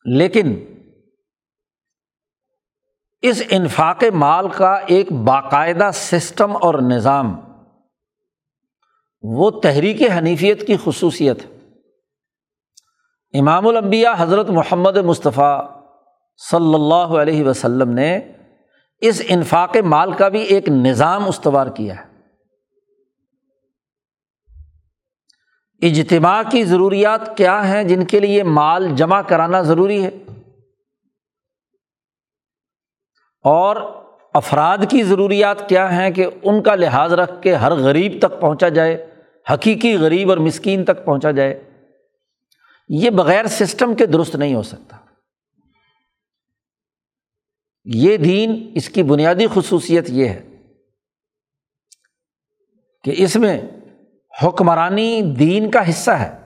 [0.06, 0.66] لیکن
[3.22, 7.40] اس انفاق مال کا ایک باقاعدہ سسٹم اور نظام،
[9.22, 11.58] وہ تحریک حنیفیت کی خصوصیت ہے۔
[13.40, 15.70] امام الانبیاء حضرت محمد مصطفیٰ
[16.50, 18.33] صلی اللہ علیہ وسلم نے
[19.04, 22.14] اس انفاق مال کا بھی ایک نظام استوار کیا ہے۔
[25.88, 30.10] اجتماع کی ضروریات کیا ہیں جن کے لیے مال جمع کرانا ضروری ہے؟
[33.44, 33.76] اور
[34.34, 38.70] افراد کی ضروریات کیا ہیں کہ ان کا لحاظ رکھ کے ہر غریب تک پہنچا
[38.70, 39.10] جائے،
[39.54, 41.70] حقیقی غریب اور مسکین تک پہنچا جائے؟
[42.90, 44.98] یہ بغیر سسٹم کے درست نہیں ہو سکتا۔
[47.86, 50.42] یہ دین اس کی بنیادی خصوصیت یہ ہے
[53.04, 53.62] کہ اس میں
[54.44, 56.44] حکمرانی دین کا حصہ ہے۔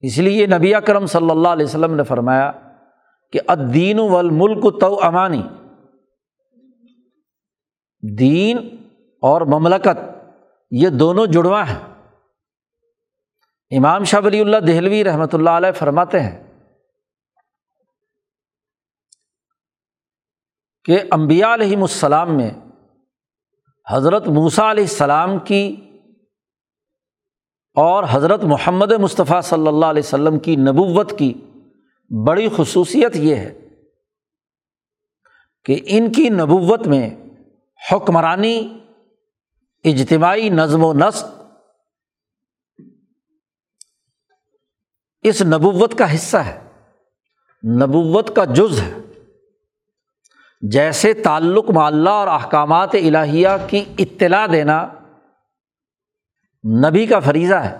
[0.00, 2.50] اس لیے نبی اکرم صلی اللہ علیہ وسلم نے فرمایا
[3.32, 5.42] کہ ادین والملک تو امانی
[8.18, 8.58] دین
[9.22, 9.98] اور مملکت،
[10.70, 11.78] یہ دونوں جڑواں ہیں۔
[13.78, 16.47] امام شاہ ولی اللہ دہلوی رحمۃ اللہ علیہ فرماتے ہیں
[20.88, 22.50] کہ امبیا علیہم السلام میں
[23.90, 25.76] حضرت موسیٰ علیہ السلام کی
[27.74, 31.34] اور حضرت محمد مصطفیٰ صلی اللہ علیہ وسلم کی نبوت کی
[32.26, 33.68] بڑی خصوصیت یہ ہے
[35.64, 37.10] کہ ان کی نبوت میں
[37.92, 38.78] حکمرانی،
[39.84, 41.26] اجتماعی نظم و نسق
[45.22, 46.68] اس نبوت کا حصہ ہے،
[47.64, 48.97] نبوت کا جز ہے۔
[50.60, 54.88] جیسے تعلق معلّہ اور احکامات الہیہ کی اطلاع دینا
[56.88, 57.78] نبی کا فریضہ ہے۔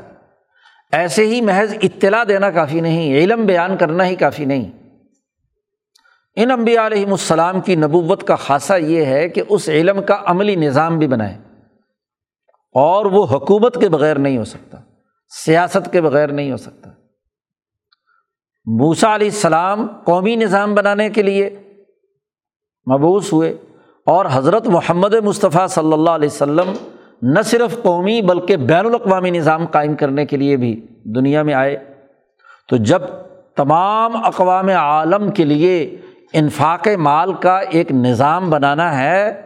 [0.92, 4.72] ایسے ہی محض اطلاع دینا کافی نہیں، علم بیان کرنا ہی کافی نہیں۔
[6.36, 10.56] ان انبیاء علیہم السلام کی نبوت کا خاصہ یہ ہے کہ اس علم کا عملی
[10.56, 11.38] نظام بھی بنائے۔
[12.74, 14.78] اور وہ حکومت کے بغیر نہیں ہو سکتا،
[15.28, 16.90] سیاست کے بغیر نہیں ہو سکتا۔
[18.66, 21.67] موسا علیہ السلام قومی نظام بنانے کے لیے
[22.88, 23.56] مبوس ہوئے
[24.06, 26.72] اور حضرت محمد مصطفیٰ صلی اللہ علیہ وسلم
[27.22, 31.76] نہ صرف قومی بلکہ بین الاقوامی نظام قائم کرنے کے لیے بھی دنیا میں آئے۔
[32.68, 33.02] تو جب
[33.56, 35.96] تمام اقوام عالم کے لیے
[36.32, 39.42] انفاق مال کا ایک نظام بنانا ہے،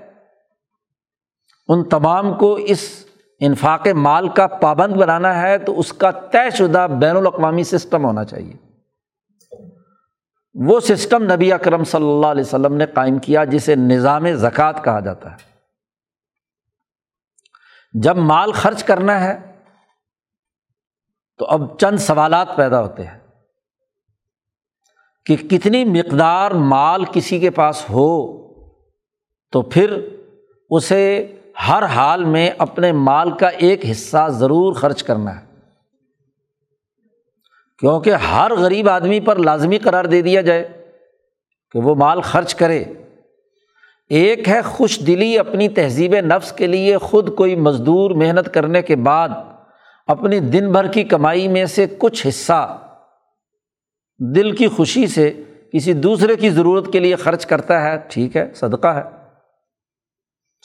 [1.69, 2.79] ان تمام کو اس
[3.41, 8.25] انفاق مال کا پابند بنانا ہے، تو اس کا طے شدہ بین الاقوامی سسٹم ہونا
[8.25, 8.72] چاہیے۔
[10.55, 15.01] وہ سسٹم نبی اکرم صلی اللہ علیہ وسلم نے قائم کیا جسے نظام زکوٰۃ کہا
[15.01, 15.37] جاتا ہے۔
[17.93, 19.53] جب مال خرچ کرنا ہے
[21.39, 23.19] تو اب چند سوالات پیدا ہوتے ہیں
[25.27, 28.43] کہ کتنی مقدار مال کسی کے پاس ہو
[29.53, 30.09] تو پھر
[30.71, 31.37] اسے
[31.69, 35.52] ہر حال میں اپنے مال کا ایک حصہ ضرور خرچ کرنا ہے۔
[37.79, 40.69] کیونکہ ہر غریب آدمی پر لازمی قرار دے دیا جائے
[41.71, 42.85] کہ وہ مال خرچ کرے۔
[44.09, 48.97] ایک ہے خوش دلی اپنی تہذیب نفس کے لیے خود کوئی مزدور محنت کرنے کے
[48.97, 49.29] بعد
[50.07, 52.79] اپنی دن بھر کی کمائی میں سے کچھ حصہ
[54.19, 55.33] دل کی خوشی سے
[55.73, 59.03] کسی دوسرے کی ضرورت کے لیے خرچ کرتا ہے۔ ٹھیک ہے، صدقہ ہے۔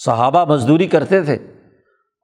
[0.06, 1.38] صحابہ مزدوری کرتے تھے۔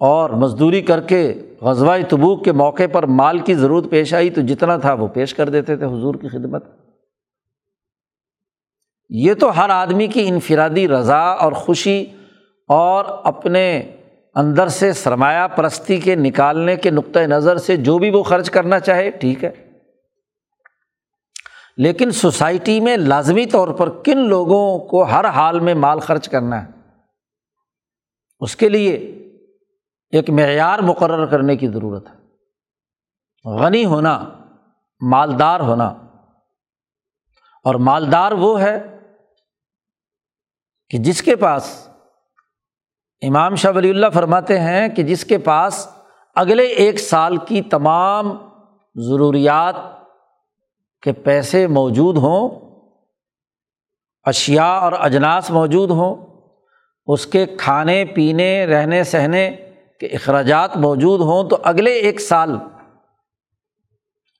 [0.05, 4.41] اور مزدوری کر کے غزوہ تبوک کے موقع پر مال کی ضرورت پیش آئی تو
[4.41, 6.65] جتنا تھا وہ پیش کر دیتے تھے حضور کی خدمت۔
[9.09, 12.05] یہ تو ہر آدمی کی انفرادی رضا اور خوشی
[12.67, 13.91] اور اپنے
[14.35, 18.79] اندر سے سرمایہ پرستی کے نکالنے کے نقطۂ نظر سے جو بھی وہ خرچ کرنا
[18.79, 19.51] چاہے، ٹھیک ہے۔
[21.77, 26.65] لیکن سوسائٹی میں لازمی طور پر کن لوگوں کو ہر حال میں مال خرچ کرنا
[26.65, 26.71] ہے؟
[28.39, 29.22] اس کے لیے
[30.13, 32.23] ایک معیار مقرر کرنے کی ضرورت ہے۔
[33.57, 34.29] غنی ہونا،
[35.01, 35.87] مالدار ہونا۔
[37.63, 38.99] اور مالدار وہ ہے
[40.89, 41.87] کہ جس کے پاس
[43.21, 45.87] امام شاہ ولی اللہ فرماتے ہیں کہ جس کے پاس
[46.35, 48.37] اگلے ایک سال کی تمام
[48.95, 49.75] ضروریات
[51.01, 52.49] کے پیسے موجود ہوں
[54.23, 56.15] اشیا اور اجناس موجود ہوں،
[57.05, 59.62] اس کے کھانے، پینے، رہنے، سہنے
[60.07, 62.57] کے اخراجات موجود ہوں تو اگلے ایک سال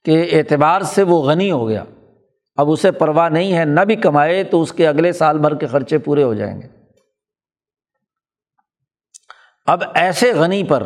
[0.06, 1.84] کے اعتبار سے وہ غنی ہو گیا۔
[2.56, 5.68] اب اسے پرواہ نہیں ہے، نہ بھی کمائے تو اس کے اگلے سال بھر کے
[5.68, 6.68] خرچے پورے ہو جائیں گے۔
[9.66, 10.84] اب ایسے غنی پر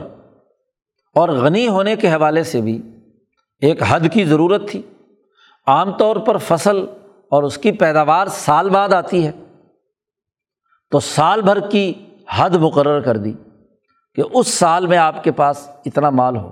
[1.16, 2.82] اور غنی ہونے کے حوالے سے بھی
[3.62, 4.82] ایک حد کی ضرورت تھی۔
[5.68, 6.86] عام طور پر فصل
[7.32, 9.32] اور اس کی پیداوار سال بعد آتی ہے۔
[10.92, 11.94] تو سال بھر کی
[12.30, 13.34] حد مقرر کر دی۔
[14.18, 16.52] کہ اس سال میں آپ کے پاس اتنا مال ہو۔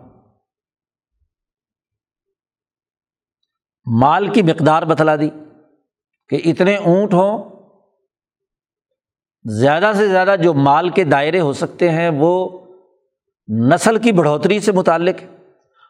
[3.85, 5.29] مال کی مقدار بتلا دی
[6.29, 7.43] کہ اتنے اونٹ ہوں،
[9.45, 12.61] زیادہ سے زیادہ جو مال کے دائرے ہو سکتے ہیں وہ
[13.71, 15.23] نسل کی بڑھوتری سے متعلق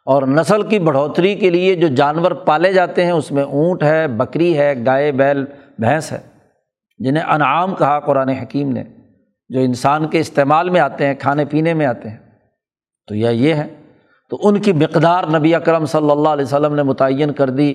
[0.05, 4.07] اور نسل کی بڑھوتری کے لیے جو جانور پالے جاتے ہیں، اس میں اونٹ ہے،
[4.07, 5.45] بکری ہے، گائے، بیل،
[5.79, 6.27] بھینس ہے،
[6.99, 8.83] جنہیں انعام کہا قرآن حکیم نے۔
[9.49, 12.17] جو انسان کے استعمال میں آتے ہیں، کھانے پینے میں آتے ہیں،
[13.07, 13.67] تو یا یہ ہے،
[14.29, 17.73] تو ان کی مقدار نبی اکرم صلی اللہ علیہ وسلم نے متعین کر دی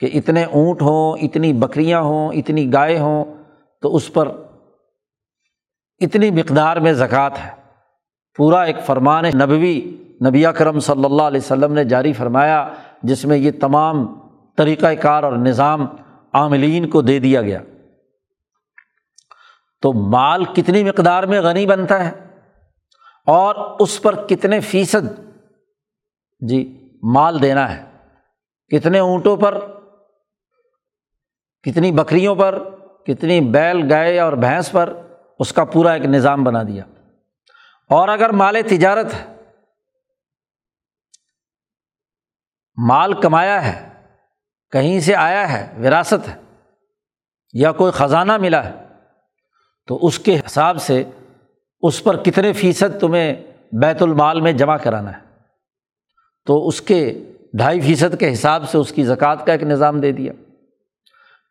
[0.00, 3.24] کہ اتنے اونٹ ہوں، اتنی بکریاں ہوں، اتنی گائے ہوں،
[3.82, 4.28] تو اس پر
[6.00, 7.50] اتنی مقدار میں زکوٰۃ ہے۔
[8.36, 9.96] پورا ایک فرمان نبوی
[10.28, 12.68] نبی کرم صلی اللہ علیہ وسلم نے جاری فرمایا،
[13.02, 14.06] جس میں یہ تمام
[14.56, 15.86] طریقۂ کار اور نظام
[16.32, 17.60] عاملین کو دے دیا گیا۔
[19.82, 22.10] تو مال کتنی مقدار میں غنی بنتا ہے
[23.26, 25.06] اور اس پر کتنے فیصد
[26.40, 27.84] جی مال دینا ہے
[28.70, 29.58] کتنے اونٹوں پر
[31.62, 32.58] کتنی بکریوں پر
[33.06, 34.92] کتنی بیل گائے اور بھینس پر
[35.38, 36.84] اس کا پورا ایک نظام بنا دیا
[37.90, 39.24] اور اگر مال تجارت ہے،
[42.76, 43.88] مال کمایا ہے،
[44.72, 46.34] کہیں سے آیا ہے، وراثت ہے،
[47.54, 48.89] یا کوئی خزانہ ملا ہے
[49.90, 51.04] تو اس کے حساب سے
[51.80, 53.34] اس پر کتنے فیصد تمہیں
[53.72, 55.18] بیت المال میں جمع کرانا ہے؟
[56.46, 60.12] تو اس کے ڈھائی فیصد کے حساب سے اس کی زکوٰۃ کا ایک نظام دے
[60.12, 60.32] دیا۔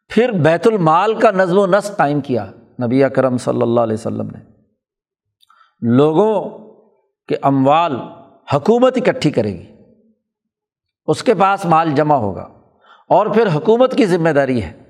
[0.07, 2.51] پھر بیت المال کا نظم و نسق قائم کیا
[2.85, 4.39] نبی اکرم صلی اللہ علیہ وسلم نے۔
[5.81, 6.49] لوگوں
[7.27, 7.95] کے اموال
[8.53, 9.65] حکومت اکٹھی کرے گی۔
[11.07, 12.49] اس کے پاس مال جمع ہوگا
[13.09, 14.88] اور پھر حکومت کی ذمہ داری ہے۔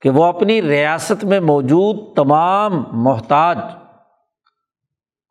[0.00, 3.58] کہ وہ اپنی ریاست میں موجود تمام محتاج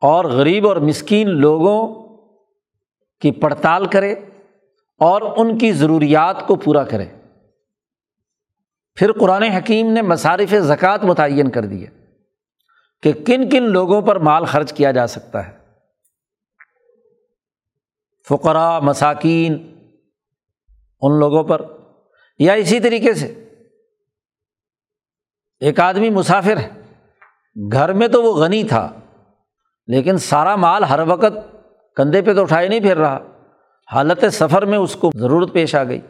[0.01, 2.07] اور غریب اور مسکین لوگوں
[3.21, 4.13] کی پڑتال کرے
[4.99, 7.05] اور ان کی ضروریات کو پورا کرے۔
[8.95, 11.87] پھر قرآن حکیم نے مصارف زکوٰۃ متعین کر دیے
[13.03, 15.57] کہ کن کن لوگوں پر مال خرچ کیا جا سکتا ہے۔
[18.29, 19.75] فقرا مساکین
[21.01, 21.61] ان لوگوں پر
[22.39, 23.46] یا اسی طریقے سے
[25.59, 26.69] ایک آدمی مسافر ہے۔
[27.71, 28.91] گھر میں تو وہ غنی تھا،
[29.87, 31.55] لیکن سارا مال ہر وقت
[31.95, 33.19] کندھے پہ تو اٹھائے نہیں پھر رہا۔
[33.93, 36.01] حالت سفر میں اس کو ضرورت پیش آ گئی۔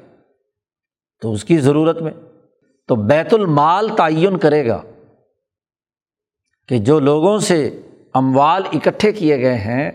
[1.22, 2.12] تو اس کی ضرورت میں
[2.88, 4.82] تو بیت المال تعین کرے گا
[6.68, 7.82] کہ جو لوگوں سے
[8.14, 9.92] اموال اکٹھے کیے گئے ہیں،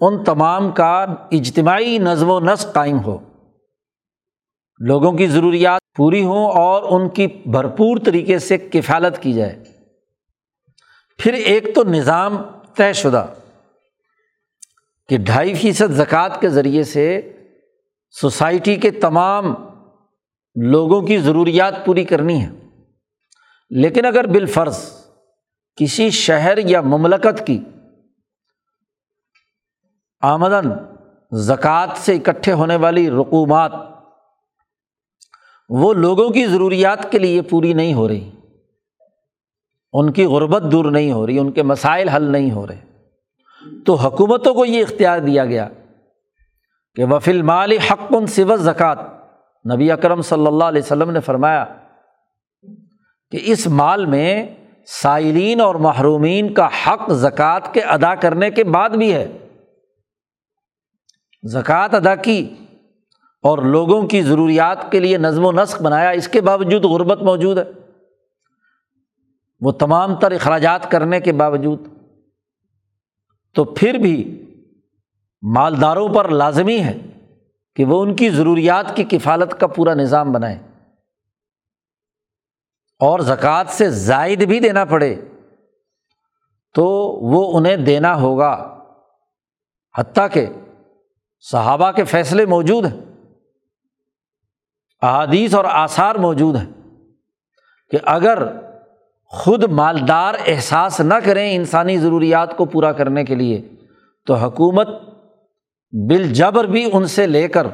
[0.00, 3.18] ان تمام کا اجتماعی نظم و نسق قائم ہو۔
[4.86, 9.64] لوگوں کی ضروریات پوری ہوں اور ان کی بھرپور طریقے سے کفالت کی جائے۔
[11.18, 12.36] پھر ایک تو نظام
[12.76, 13.26] طے شدہ
[15.08, 17.32] کہ ڈھائی فیصد زکوٰۃ کے ذریعے سے
[18.10, 19.54] سوسائٹی کے تمام
[20.54, 22.50] لوگوں کی ضروریات پوری کرنی ہے۔
[23.70, 24.78] لیکن اگر بالفرض
[25.76, 27.60] کسی شہر یا مملکت کی
[30.20, 30.70] آمدن
[31.32, 33.72] زکوٰۃ سے اکٹھے ہونے والی رقومات
[35.68, 38.30] وہ لوگوں کی ضروریات کے لیے پوری نہیں ہو رہی۔
[39.92, 42.80] ان کی غربت دور نہیں ہو رہی، ان کے مسائل حل نہیں ہو رہے۔
[43.86, 45.68] تو حکومتوں کو یہ اختیار دیا گیا
[46.94, 48.96] کہ وفیل مال حق سو زکوٰۃ
[49.74, 51.64] نبی اکرم صلی اللہ علیہ وسلم نے فرمایا
[53.30, 54.46] کہ اس مال میں
[54.86, 59.38] سائلین اور محرومین کا حق زکوٰۃ کے ادا کرنے کے بعد بھی ہے۔
[61.42, 62.54] زکوٰۃ ادا کی۔
[63.42, 67.58] اور لوگوں کی ضروریات کے لیے نظم و نسق بنایا، اس کے باوجود غربت موجود
[67.58, 67.64] ہے۔
[69.60, 71.88] وہ تمام تر اخراجات کرنے کے باوجود۔
[73.54, 74.44] تو پھر بھی
[75.42, 76.98] مالداروں پر لازمی ہے
[77.76, 80.58] کہ وہ ان کی ضروریات کی کفالت کا پورا نظام بنائے
[82.98, 85.16] اور زکوٰۃ سے زائد بھی دینا پڑے
[86.74, 86.84] تو
[87.22, 88.78] وہ انہیں دینا ہوگا۔
[89.98, 90.46] حتیٰ کہ
[91.40, 93.11] صحابہ کے فیصلے موجود ہیں۔
[95.02, 96.70] احادیث اور آثار موجود ہیں
[97.90, 98.42] کہ اگر
[99.24, 103.68] خود مالدار احساس نہ کریں انسانی ضروریات کو پورا کرنے کے لیے،
[104.26, 104.88] تو حکومت
[106.08, 107.66] بال جبر بھی ان سے لے کر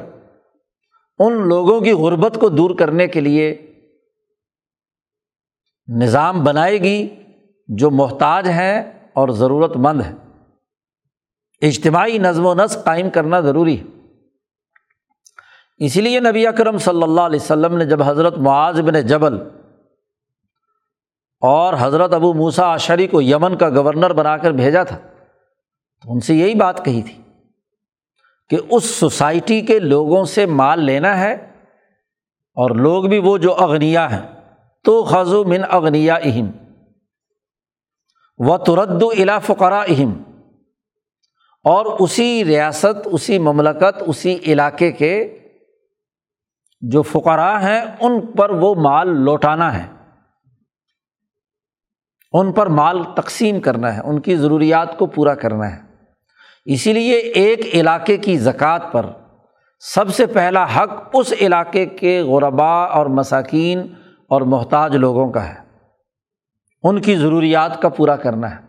[1.19, 3.73] ان لوگوں کی غربت کو دور کرنے کے لیے
[5.87, 7.15] نظام بنائے گی
[7.67, 10.15] جو محتاج ہیں اور ضرورت مند ہیں۔
[11.61, 13.98] اجتماعی نظم و نسق قائم کرنا ضروری ہے۔
[15.79, 19.37] اسی لیے نبی اکرم صلی اللہ علیہ وسلم نے جب حضرت معاذ بن جبل
[21.41, 24.97] اور حضرت ابو موسا عشری کو یمن کا گورنر بنا کر بھیجا تھا،
[26.03, 27.21] تو ان سے یہی بات کہی تھی
[28.49, 31.33] کہ اس سوسائٹی کے لوگوں سے مال لینا ہے
[32.57, 34.21] اور لوگ بھی وہ جو اغنیا ہیں
[34.85, 36.49] تو خزو من اغنیا اہم
[38.39, 40.11] و ترد الا فقرا اہم
[41.65, 45.13] اور اسی ریاست، اسی مملکت، اسی علاقے کے
[46.81, 49.93] جو فقراء ہیں، ان پر وہ مال لوٹانا ہے۔
[52.33, 55.81] ان پر مال تقسیم کرنا ہے، ان کی ضروریات کو پورا کرنا ہے۔
[56.65, 59.05] اسی لیے ایک علاقے کی زکوٰۃ پر
[59.79, 63.93] سب سے پہلا حق اس علاقے کے غربا اور مساکین
[64.29, 65.55] اور محتاج لوگوں کا ہے۔
[66.83, 68.61] ان کی ضروریات کا پورا کرنا ہے۔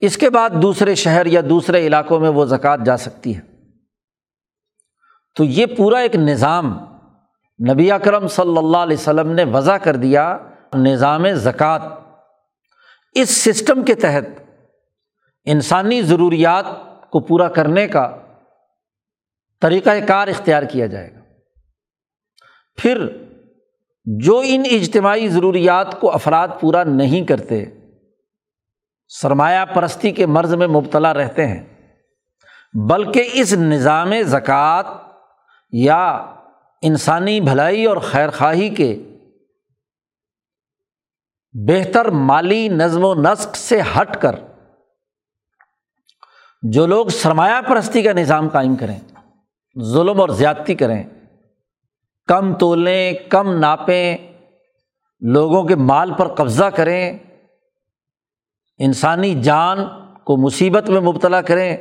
[0.00, 3.51] اس کے بعد دوسرے شہر یا دوسرے علاقوں میں وہ زکوٰۃ جا سکتی ہے۔
[5.36, 6.72] تو یہ پورا ایک نظام
[7.70, 10.38] نبی اکرم صلی اللہ علیہ وسلم نے وضع کر دیا
[10.74, 11.78] نظام زکوٰۃ۔
[13.14, 14.24] اس سسٹم کے تحت
[15.44, 16.64] انسانی ضروریات
[17.10, 18.18] کو پورا کرنے کا
[19.62, 21.20] طریقۂ کار اختیار کیا جائے گا۔
[22.78, 23.06] پھر
[24.06, 27.64] جو ان اجتماعی ضروریات کو افراد پورا نہیں کرتے،
[29.08, 31.62] سرمایہ پرستی کے مرض میں مبتلا رہتے ہیں،
[32.88, 34.84] بلکہ اس نظام زکوٰۃ
[35.72, 36.34] یا
[36.82, 39.02] انسانی بھلائی اور خیر خواہی کے
[41.68, 44.36] بہتر مالی نظم و نسق سے ہٹ کر
[46.62, 48.98] جو لوگ سرمایہ پرستی کا نظام قائم کریں،
[49.82, 51.04] ظلم اور زیادتی کریں،
[52.26, 54.16] کم تولیں، کم ناپیں،
[55.20, 57.18] لوگوں کے مال پر قبضہ کریں،
[58.78, 59.78] انسانی جان
[60.24, 61.76] کو مصیبت میں مبتلا کریں،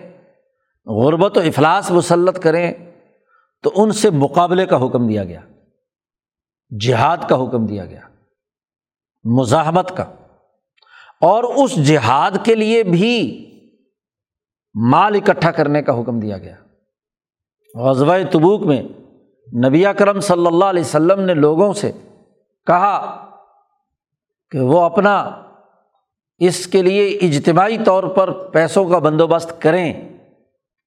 [0.86, 2.74] غربت و افلاس مسلط کریں۔
[3.64, 5.42] تو ان سے مقابلے کا حکم دیا گیا،
[6.80, 8.02] جہاد کا حکم دیا گیا،
[9.24, 10.04] مزاحمت کا۔
[11.22, 13.48] اور اس جہاد کے لیے بھی
[14.92, 16.56] مال اکٹھا کرنے کا حکم دیا گیا۔
[17.76, 18.84] غزوہ تبوک میں
[19.68, 21.92] نبی کرم صلی اللہ علیہ وسلم نے لوگوں سے
[22.68, 23.26] کہا
[24.52, 25.42] کہ وہ اپنا
[26.38, 30.21] اس کے لیے اجتماعی طور پر پیسوں کا بندوبست کریں۔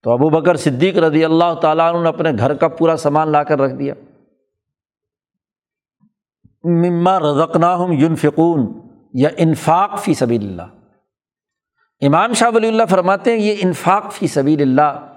[0.05, 3.43] تو ابو بکر صدیق رضی اللہ تعالیٰ عنہ نے اپنے گھر کا پورا سامان لا
[3.45, 3.95] کر رکھ دیا۔
[6.65, 8.67] مما رزقنا ہم یون فکون
[9.15, 10.69] یا انفاق فی سبیل اللہ
[12.07, 15.17] امام شاہ ولی اللہ فرماتے ہیں، یہ انفاق فی سبیل اللہ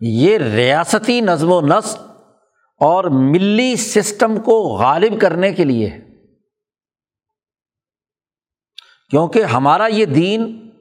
[0.00, 2.00] یہ ریاستی نظم و نسق
[2.80, 6.00] اور ملی سسٹم کو غالب کرنے کے لیے ہے۔
[9.10, 10.71] کیونکہ ہمارا یہ دین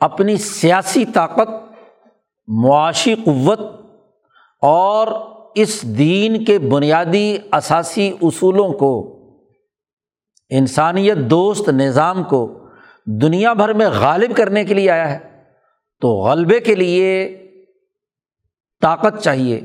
[0.00, 1.48] اپنی سیاسی طاقت،
[2.48, 3.60] معاشی قوت
[4.62, 5.08] اور
[5.54, 9.16] اس دین کے بنیادی اثاثی اصولوں کو،
[10.50, 12.58] انسانیت دوست نظام کو
[13.06, 15.18] دنیا بھر میں غالب کرنے کے لیے آیا ہے،
[16.00, 17.36] تو غلبے کے لیے
[18.82, 19.60] طاقت چاہیے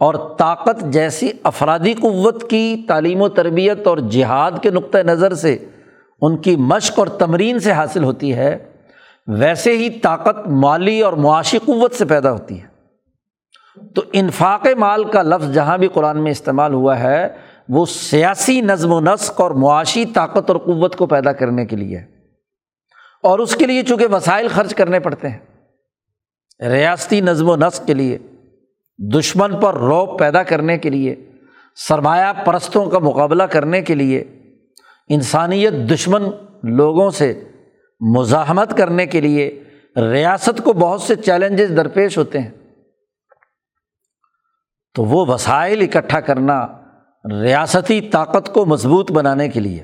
[0.00, 5.56] اور طاقت جیسی افرادی قوت کی تعلیم و تربیت اور جہاد کے نقطۂ نظر سے
[6.20, 8.67] ان کی مشق اور تمرین سے حاصل ہوتی ہے۔
[9.28, 12.68] ویسے ہی طاقت مالی اور معاشی قوت سے پیدا ہوتی ہے۔
[13.94, 17.28] تو انفاق مال کا لفظ جہاں بھی قرآن میں استعمال ہوا ہے،
[17.68, 21.98] وہ سیاسی نظم و نسق اور معاشی طاقت اور قوت کو پیدا کرنے کے لیے۔
[23.22, 25.38] اور اس کے لیے چونکہ وسائل خرچ کرنے پڑتے ہیں،
[26.68, 28.18] ریاستی نظم و نسق کے لیے،
[28.98, 31.30] دشمن پر روپ پیدا کرنے کے لیے،
[31.76, 34.24] سرمایہ پرستوں کا مقابلہ کرنے کے لیے،
[35.08, 36.22] انسانیت دشمن
[36.62, 37.44] لوگوں سے
[38.00, 39.62] مزاحمت کرنے کے لیے
[39.96, 42.50] ریاست کو بہت سے چیلنجز درپیش ہوتے ہیں۔
[44.94, 46.66] تو وہ وسائل اکٹھا کرنا
[47.42, 49.82] ریاستی طاقت کو مضبوط بنانے کے لیے۔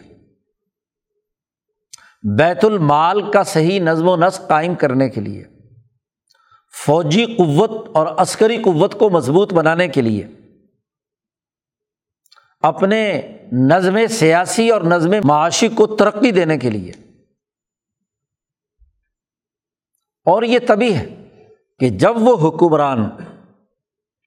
[2.39, 5.45] بیت المال کا صحیح نظم و نسق قائم کرنے کے لیے۔
[6.87, 10.27] فوجی قوت اور عسکری قوت کو مضبوط بنانے کے لیے۔
[12.61, 16.93] اپنے نظم سیاسی اور نظم معاشی کو ترقی دینے کے لیے۔
[20.25, 21.33] اور یہ تبھی ہے
[21.79, 23.11] کہ جب وہ حکمران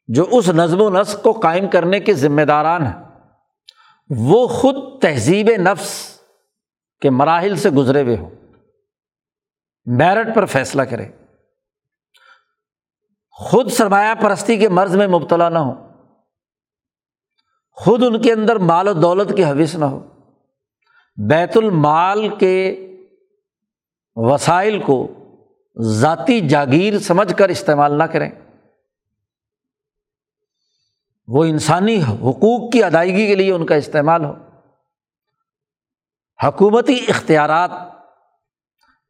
[0.07, 3.03] جو اس نظم و نسق کو قائم کرنے کے ذمہ داران ہیں،
[4.09, 6.19] وہ خود تہذیب نفس
[7.01, 8.29] کے مراحل سے گزرے ہوئے ہوں۔
[9.85, 11.05] میرٹ پر فیصلہ کرے
[13.31, 15.73] خود سرمایہ پرستی کے مرض میں مبتلا نہ ہو
[17.71, 20.07] خود ان کے اندر مال و دولت کی حوث نہ ہو
[21.29, 22.87] بیت المال کے
[24.15, 25.07] وسائل کو
[25.81, 28.29] ذاتی جاگیر سمجھ کر استعمال نہ کریں۔
[31.27, 34.33] وہ انسانی حقوق کی ادائیگی کے لیے ان کا استعمال ہو۔
[36.43, 37.71] حکومتی اختیارات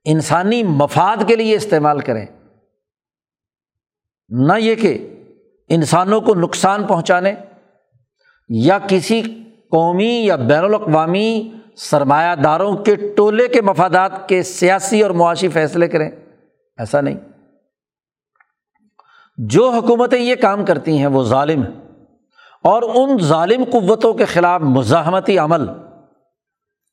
[0.04, 2.26] انسانی مفاد کے لیے استعمال کریں۔
[4.30, 5.24] نہ یہ کہ
[5.70, 7.34] انسانوں کو نقصان پہنچانے
[8.50, 9.22] یا کسی
[9.72, 15.88] قومی یا بین الاقوامی سرمایہ داروں کے ٹولے کے مفادات کے سیاسی اور معاشی فیصلے
[15.88, 16.12] کریں۔
[16.78, 17.18] ایسا نہیں۔
[19.38, 22.06] جو حکومتیں یہ کام کرتی ہیں وہ ظالم ہیں۔
[22.64, 25.70] اور ان ظالم قوتوں کے خلاف مزاحمتی عمل،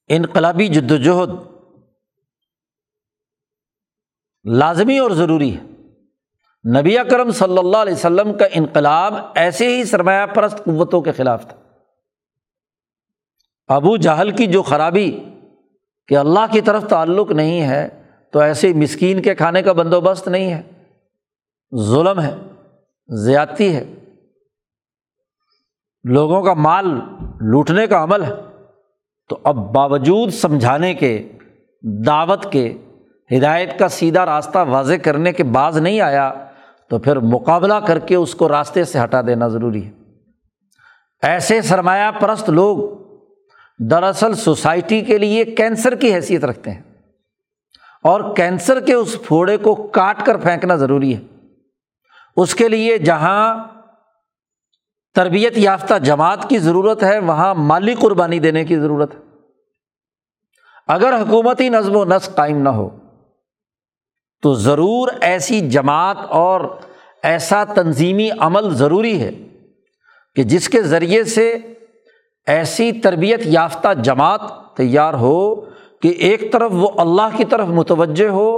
[0.09, 1.31] انقلابی جد وجہد
[4.45, 5.63] لازمی اور ضروری ہے۔
[6.81, 11.49] نبی اکرم صلی اللہ علیہ وسلم کا انقلاب ایسے ہی سرمایہ پرست قوتوں کے خلاف
[11.49, 11.57] تھا۔
[13.67, 15.25] ابو جہل کی جو خرابی
[16.09, 18.04] کہ اللہ کی طرف تعلق نہیں ہے
[18.35, 20.63] تو ایسے مسکین کے کھانے کا بندوبست نہیں ہے۔
[21.83, 22.35] ظلم ہے،
[23.09, 23.95] زیادتی ہے۔
[26.05, 26.87] لوگوں کا مال
[27.41, 28.33] لوٹنے کا عمل ہے۔
[29.29, 31.33] تو اب باوجود سمجھانے کے،
[31.83, 32.77] دعوت کے،
[33.39, 36.35] ہدایت کا سیدھا راستہ واضح کرنے کے بعض نہیں آیا،
[36.89, 39.93] تو پھر مقابلہ کر کے اس کو راستے سے ہٹا دینا ضروری ہے۔
[41.23, 42.79] ایسے سرمایہ پرست لوگ
[43.79, 46.94] دراصل سوسائٹی کے لیے کینسر کی حیثیت رکھتے ہیں۔
[48.05, 51.21] اور کینسر کے اس پھوڑے کو کاٹ کر پھینکنا ضروری ہے۔
[52.37, 53.65] اس کے لیے جہاں
[55.15, 59.21] تربیت یافتہ جماعت کی ضرورت ہے، وہاں مالی قربانی دینے کی ضرورت ہے۔
[60.89, 62.91] اگر حکومتی نظم و نسق قائم نہ ہو،
[64.43, 66.61] تو ضرور ایسی جماعت اور
[67.23, 69.31] ایسا تنظیمی عمل ضروری ہے
[70.37, 71.59] کہ جس کے ذریعے سے
[72.47, 74.41] ایسی تربیت یافتہ جماعت
[74.77, 75.74] تیار ہو
[76.05, 78.49] کہ ایک طرف وہ اللہ کی طرف متوجہ ہو،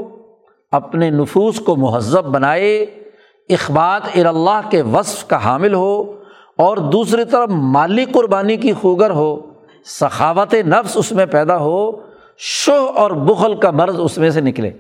[0.73, 2.75] اپنے نفوس کو مہذب بنائے
[3.51, 6.03] اخبات اللہ کے وصف کا حامل ہو،
[6.59, 9.31] اور دوسری طرف مالی قربانی کی خوگر ہو،
[9.91, 11.79] سخاوت نفس اس میں پیدا ہو،
[12.41, 14.71] شوہ اور بخل کا مرض اس میں سے نکلے۔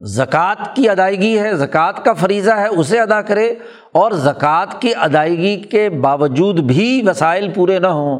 [0.00, 3.52] زکوٰۃ کی ادائیگی ہے، زکوٰۃ کا فریضہ ہے، اسے ادا کرے،
[3.92, 8.18] اور زکوٰۃ کی ادائیگی کے باوجود بھی وسائل پورے نہ ہوں۔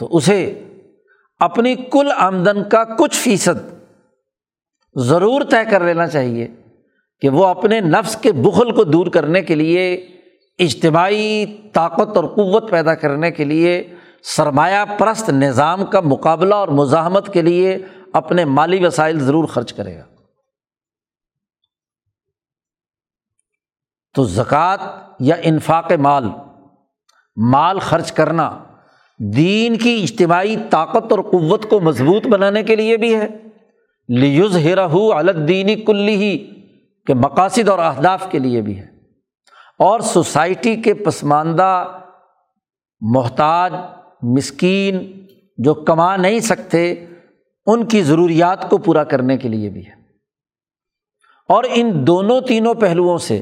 [0.00, 0.68] تو اسے
[1.38, 3.68] اپنی کل آمدن کا کچھ فیصد
[4.94, 6.48] ضرور طے کر لینا چاہیے
[7.20, 9.94] کہ وہ اپنے نفس کے بخل کو دور کرنے کے لیے،
[10.58, 17.32] اجتماعی طاقت اور قوت پیدا کرنے کے لیے، سرمایہ پرست نظام کا مقابلہ اور مزاحمت
[17.32, 17.78] کے لیے
[18.12, 20.04] اپنے مالی وسائل ضرور خرچ کرے گا۔
[24.14, 24.78] تو زکوٰۃ
[25.20, 26.24] یا انفاق مال
[27.36, 28.64] مال خرچ کرنا
[29.20, 33.28] دین کی اجتماعی طاقت اور قوت کو مضبوط بنانے کے لیے بھی ہے۔
[34.08, 36.38] لیوز ہرہ الدینی کلی ہی
[37.06, 38.86] کے مقاصد اور اہداف کے لیے بھی ہے۔
[39.78, 41.98] اور سوسائٹی کے پسماندہ
[43.00, 43.72] محتاج
[44.22, 45.26] مسکین
[45.58, 46.94] جو کما نہیں سکتے،
[47.66, 49.92] ان کی ضروریات کو پورا کرنے کے لیے بھی ہے۔
[51.48, 53.40] اور ان دونوں تینوں پہلوؤں سے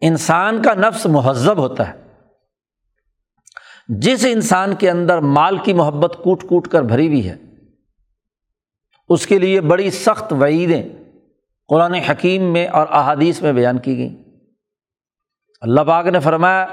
[0.00, 2.01] انسان کا نفس مہذب ہوتا ہے۔
[3.88, 7.36] جس انسان کے اندر مال کی محبت کوٹ کوٹ کر بھری ہوئی ہے،
[9.08, 10.82] اس کے لیے بڑی سخت وعیدیں
[11.68, 14.16] قرآن حکیم میں اور احادیث میں بیان کی گئیں۔
[15.60, 16.66] اللہ پاک نے فرمایا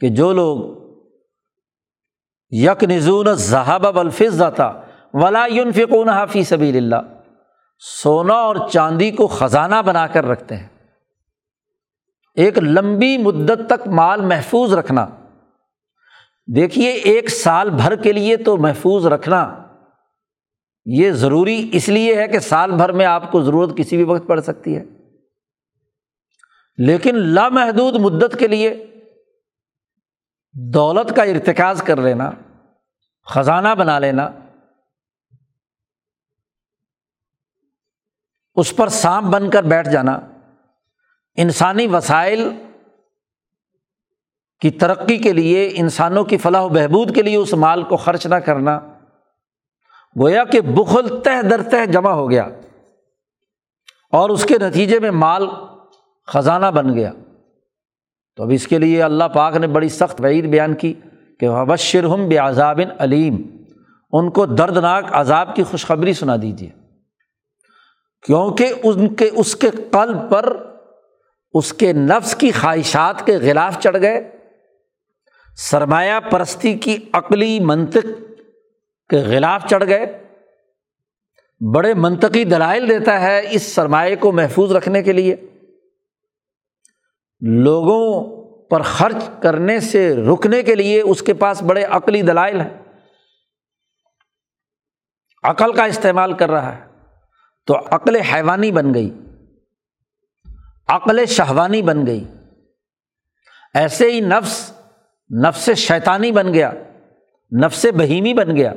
[0.00, 0.60] کہ جو لوگ
[2.50, 4.80] یک نزون ذہب الفظ تھا
[5.14, 7.14] ولا فکون حافی سبیل اللہ،
[7.78, 10.68] سونا اور چاندی کو خزانہ بنا کر رکھتے ہیں۔
[12.36, 15.06] ایک لمبی مدت تک مال محفوظ رکھنا
[16.56, 19.66] دیکھیے، ایک سال بھر کے لیے تو محفوظ رکھنا
[20.84, 24.28] یہ ضروری اس لیے ہے کہ سال بھر میں آپ کو ضرورت کسی بھی وقت
[24.28, 24.84] پڑ سکتی ہے۔
[26.78, 28.86] لیکن لامحدود مدت کے لیے
[30.52, 32.30] دولت کا ارتکاز کر لینا،
[33.26, 34.30] خزانہ بنا لینا،
[38.54, 40.18] اس پر سانپ بن کر بیٹھ جانا،
[41.34, 42.50] انسانی وسائل
[44.62, 48.26] کی ترقی کے لیے، انسانوں کی فلاح و بہبود کے لیے اس مال کو خرچ
[48.26, 48.80] نہ کرنا۔
[50.20, 52.48] گویا کہ بخل تہ در تہ جمع ہو گیا
[54.12, 55.46] اور اس کے نتیجے میں مال
[56.26, 57.12] خزانہ بن گیا۔
[58.36, 60.94] تو اب اس کے لیے اللہ پاک نے بڑی سخت وعید بیان کی
[61.40, 63.36] کہ وبشر ہم بے عذاب علیم
[64.12, 66.70] ان کو دردناک عذاب کی خوشخبری سنا دیجیے
[68.26, 70.56] کیونکہ ان کے، اس کے قلب پر،
[71.52, 74.41] اس کے نفس کی خواہشات کے غلاف چڑھ گئے۔
[75.56, 78.06] سرمایہ پرستی کی عقلی منطق
[79.08, 80.24] کے غلاف چڑھ گئے۔
[81.74, 85.36] بڑے منطقی دلائل دیتا ہے اس سرمایہ کو محفوظ رکھنے کے لیے۔
[87.40, 92.82] لوگوں پر خرچ کرنے سے رکنے کے لیے اس کے پاس بڑے عقلی دلائل ہیں۔
[95.42, 96.86] عقل کا استعمال کر رہا ہے۔
[97.66, 99.18] تو عقل حیوانی بن گئی۔
[100.88, 102.24] عقل شہوانی بن گئی۔
[103.74, 104.81] ایسے ہی نفس
[105.44, 106.72] نفس شیطانی بن گیا،
[107.64, 108.72] نفس بہیمی بن گیا۔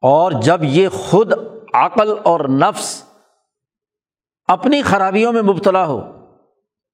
[0.00, 1.32] اور جب یہ خود
[1.74, 3.04] عقل اور نفس
[4.44, 6.00] اپنی خرابیوں میں مبتلا ہو،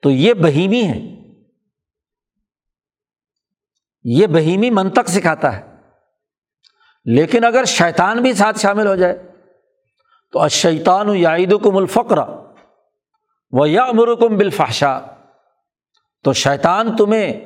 [0.03, 1.01] تو یہ بہیمی ہے۔
[4.05, 5.77] یہ بہیمی منطق سکھاتا ہے۔
[7.05, 9.33] لیکن اگر شیطان بھی ساتھ شامل ہو جائے،
[10.33, 12.40] تو اشیطان یعید کم الفقرا
[13.51, 15.01] و یا امرکم بالفحشا
[16.25, 17.41] تو شیطان تمہیں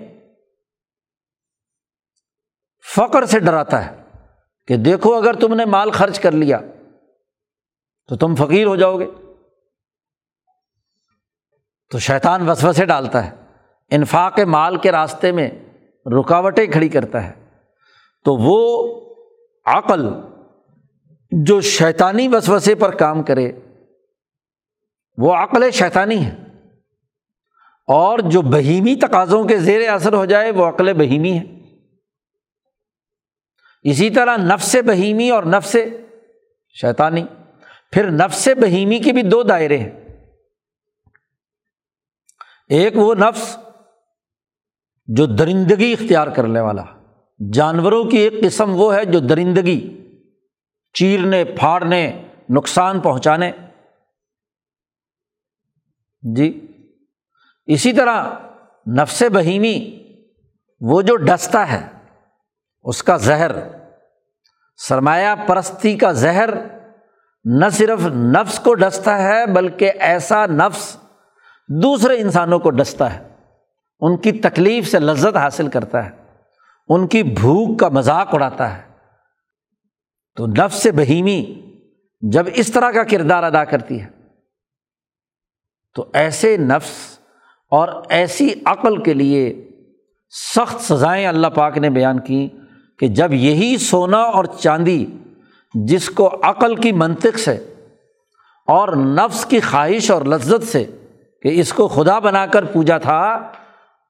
[2.96, 4.02] فقر سے ڈراتا ہے
[4.66, 6.60] کہ دیکھو اگر تم نے مال خرچ کر لیا
[8.08, 9.06] تو تم فقیر ہو جاؤ گے۔
[11.90, 13.36] تو شیطان وسو سے ڈالتا ہے،
[13.90, 15.50] انفاق مال کے راستے میں
[16.20, 17.32] رکاوٹیں کھڑی کرتا ہے۔
[18.24, 18.90] تو وہ
[19.64, 20.08] عقل
[21.30, 23.52] جو شیطانی وسوسے پر کام کرے
[25.18, 26.36] وہ عقل شیطانی ہے۔
[27.86, 31.44] اور جو بہیمی تقاضوں کے زیر اثر ہو جائے، وہ عقل بہیمی ہے۔
[33.82, 35.76] اسی طرح نفس بہیمی اور نفس
[36.80, 37.24] شیطانی۔
[37.92, 39.90] پھر نفس بہیمی کے بھی دو دائرے ہیں۔
[42.68, 43.56] ایک وہ نفس
[45.06, 46.84] جو درندگی اختیار کرنے والا
[47.52, 50.08] جانوروں کی ایک قسم وہ ہے جو درندگی،
[50.94, 53.52] چیرنے، پھاڑنے، نقصان پہنچانے۔
[56.36, 56.66] جی۔
[57.66, 58.24] اسی طرح
[58.96, 60.02] نفس بہیمی،
[60.80, 61.88] وہ جو ڈستا ہے،
[62.82, 63.50] اس کا زہر۔
[64.76, 66.50] سرمایہ پرستی کا زہر
[67.44, 70.96] نہ صرف نفس کو ڈستا ہے، بلکہ ایسا نفس
[71.68, 73.28] دوسرے انسانوں کو ڈستا ہے۔
[74.00, 76.10] ان کی تکلیف سے لذت حاصل کرتا ہے۔
[76.88, 78.82] ان کی بھوک کا مذاق اڑاتا ہے۔
[80.36, 81.60] تو نفس بہیمی
[82.20, 84.13] جب اس طرح کا کردار ادا کرتی ہے
[85.94, 87.18] تو ایسے نفس
[87.70, 89.68] اور ایسی عقل کے لیے
[90.56, 92.48] سخت سزائیں اللہ پاک نے بیان کی
[92.98, 95.06] کہ جب یہی سونا اور چاندی
[95.74, 97.52] جس کو عقل کی منطق سے
[98.68, 100.84] اور نفس کی خواہش اور لذت سے
[101.42, 103.52] کہ اس کو خدا بنا کر پوجا تھا،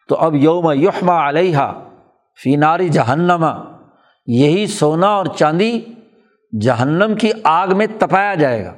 [0.08, 1.58] تو اب یوم یحما علیہ
[2.42, 3.52] فیناری جہنما
[4.26, 5.80] یہی سونا اور چاندی
[6.60, 8.74] جہنم کی آگ میں تپایا جائے گا۔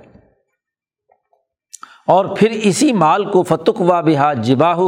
[2.07, 4.79] اور پھر اسی مال کو فتق و بحا جباہ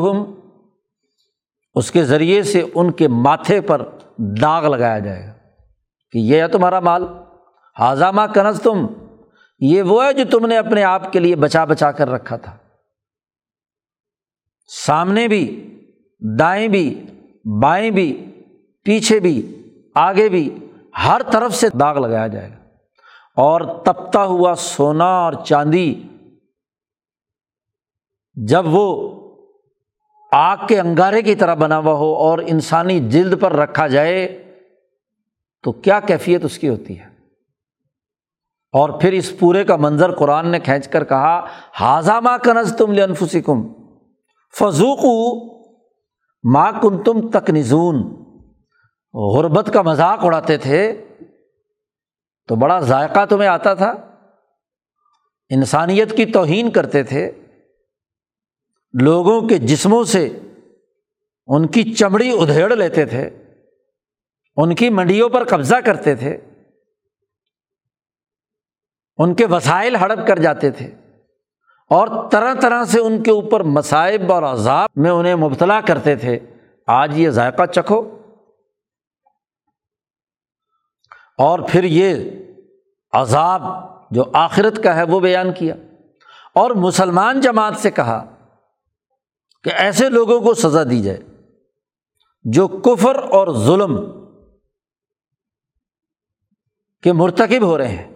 [1.74, 3.88] اس کے ذریعے سے ان کے ماتھے پر
[4.18, 5.32] داغ لگایا جائے گا
[6.12, 7.04] کہ یہ ہے تمہارا مال
[7.78, 8.86] ہاضامہ کنز تم
[9.58, 12.56] یہ وہ ہے جو تم نے اپنے آپ کے لیے بچا بچا کر رکھا تھا۔
[14.86, 15.74] سامنے بھی،
[16.38, 17.04] دائیں بھی،
[17.62, 18.42] بائیں بھی،
[18.84, 19.62] پیچھے بھی،
[19.94, 20.58] آگے بھی
[21.04, 22.56] ہر طرف سے داغ لگایا جائے گا۔
[23.36, 26.02] اور تپتا ہوا سونا اور چاندی
[28.46, 29.14] جب وہ
[30.32, 34.44] آگ کے انگارے کی طرح بنا ہوا ہو اور انسانی جلد پر رکھا جائے،
[35.62, 37.04] تو کیا کیفیت اس کی ہوتی ہے؟
[38.72, 41.46] اور پھر اس پورے کا منظر قرآن نے کھینچ کر کہا
[41.80, 43.68] ہاضامہ کنز تم لنفسکم
[44.58, 45.04] فضوق
[46.54, 48.24] ماں کن تم تک نزون
[49.14, 51.04] غربت کا مذاق اڑاتے تھے،
[52.48, 53.94] تو بڑا ذائقہ تمہیں آتا تھا۔
[55.50, 57.32] انسانیت کی توہین کرتے تھے۔
[58.92, 60.38] لوگوں کے جسموں سے
[61.46, 63.30] ان کی چمڑی ادھیڑ لیتے تھے،
[64.56, 66.36] ان کی منڈیوں پر قبضہ کرتے تھے،
[69.16, 70.94] ان کے وسائل ہڑپ کر جاتے تھے
[71.90, 76.38] اور طرح طرح سے ان کے اوپر مصائب اور عذاب میں انہیں مبتلا کرتے تھے۔
[76.86, 78.18] آج یہ ذائقہ چکھو۔
[81.38, 82.30] اور پھر یہ
[83.12, 83.62] عذاب
[84.10, 85.74] جو آخرت کا ہے وہ بیان کیا۔
[86.54, 88.34] اور مسلمان جماعت سے کہا
[89.62, 91.18] کہ ایسے لوگوں کو سزا دی جائے
[92.44, 94.00] جو کفر اور ظلم
[97.02, 98.14] کے مرتکب ہو رہے ہیں۔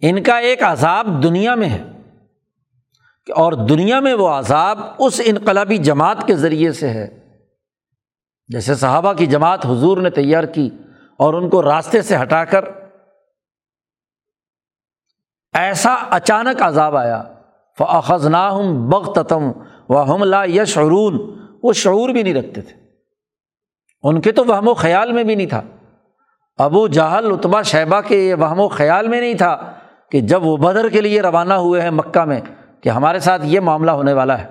[0.00, 1.82] ان کا ایک عذاب دنیا میں ہے
[3.36, 7.38] اور دنیا میں وہ عذاب اس انقلابی جماعت کے ذریعے سے ہے۔
[8.48, 10.70] جیسے صحابہ کی جماعت حضور نے تیار کی
[11.18, 12.64] اور ان کو راستے سے ہٹا کر
[15.52, 17.22] ایسا اچانک عذاب آیا۔
[17.78, 19.42] فخذ نا ہوں بغتم
[19.92, 22.82] و ہم لا یشعرون وہ شعور بھی نہیں رکھتے تھے۔
[24.02, 25.62] ان کے تو وہم و خیال میں بھی نہیں تھا۔
[26.56, 29.72] ابو جہل اتبا شیبہ کے یہ وہم و خیال میں نہیں تھا
[30.10, 32.40] کہ جب وہ بدر کے لیے روانہ ہوئے ہیں مکہ میں
[32.80, 34.48] کہ ہمارے ساتھ یہ معاملہ ہونے والا ہے۔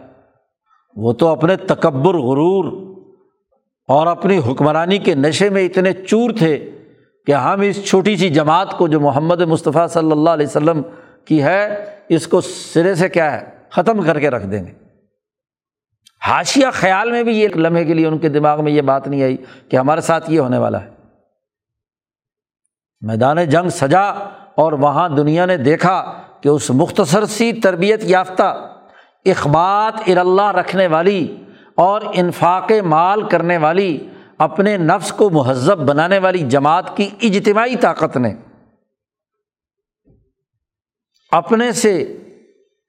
[0.96, 2.96] وہ تو اپنے تکبر، غرور
[3.88, 6.72] اور اپنی حکمرانی کے نشے میں اتنے چور تھے
[7.26, 10.82] کہ ہم اس چھوٹی سی جماعت کو جو محمد مصطفیٰ صلی اللہ علیہ وسلم
[11.26, 14.91] کی ہے، اس کو سرے سے کیا ہے، ختم کر کے رکھ دیں گے۔
[16.26, 19.24] حاشیہ خیال میں بھی یہ لمحے کے لیے ان کے دماغ میں یہ بات نہیں
[19.24, 19.38] آئی
[19.70, 20.90] کہ ہمارے ساتھ یہ ہونے والا ہے۔
[23.02, 24.02] میدان جنگ سجا
[24.56, 28.76] اور وہاں دنیا نے دیکھا کہ اس مختصر سی تربیت یافتہ
[29.26, 31.38] اخبات اراللہ رکھنے والی
[31.76, 38.18] اور انفاق مال کرنے والی، اپنے نفس کو مہذب بنانے والی جماعت کی اجتماعی طاقت
[38.18, 38.36] نے
[41.32, 42.18] اپنے سے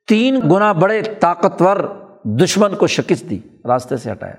[0.08, 1.76] تین گنا بڑے طاقتور
[2.24, 4.34] دشمن کو شکست دی، راستے سے ہٹایا۔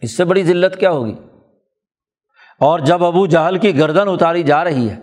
[0.00, 1.14] اس سے بڑی ذلت کیا ہوگی؟
[2.60, 5.00] اور جب ابو جہل کی گردن اتاری جا رہی ہے،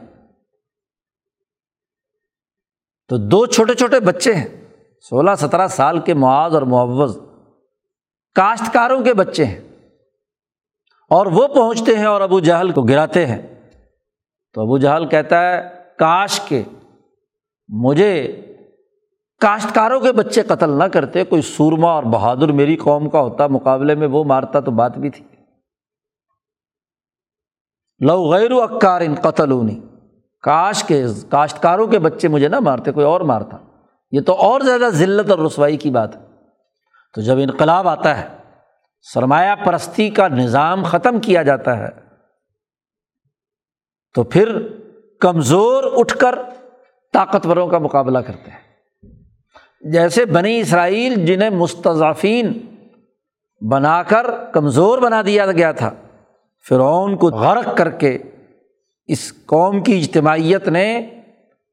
[3.07, 4.65] تو دو چھوٹے چھوٹے بچے ہیں،
[5.01, 7.17] سولہ سترہ سال کے معاذ اور معوض
[8.35, 9.61] کاشتکاروں کے بچے ہیں۔
[11.09, 13.41] اور وہ پہنچتے ہیں اور ابو جہل کو گراتے ہیں۔
[14.53, 16.63] تو ابو جہل کہتا ہے، کاش کے
[17.67, 18.41] مجھے
[19.41, 23.95] کاشتکاروں کے بچے قتل نہ کرتے، کوئی سورما اور بہادر میری قوم کا ہوتا، مقابلے
[23.95, 25.25] میں وہ مارتا تو بات بھی تھی۔
[27.99, 29.79] لو غیر اکار ان قتل اونی
[30.41, 33.57] کاش کے، کاشتکاروں کے بچے مجھے نہ مارتے، کوئی اور مارتا۔
[34.11, 36.21] یہ تو اور زیادہ ذلت اور رسوائی کی بات ہے۔
[37.13, 38.37] تو جب انقلاب آتا ہے،
[39.01, 41.89] سرمایہ پرستی کا نظام ختم کیا جاتا ہے،
[44.15, 44.67] تو پھر
[45.19, 46.35] کمزور اٹھ کر
[47.13, 48.64] طاقتوروں کا مقابلہ کرتے ہیں۔
[49.85, 52.51] جیسے بنی اسرائیل جنہیں مستضافین
[53.61, 55.89] بنا کر کمزور بنا دیا گیا تھا،
[56.65, 58.17] فرعون کو غرق کر کے
[59.09, 60.87] اس قوم کی اجتماعیت نے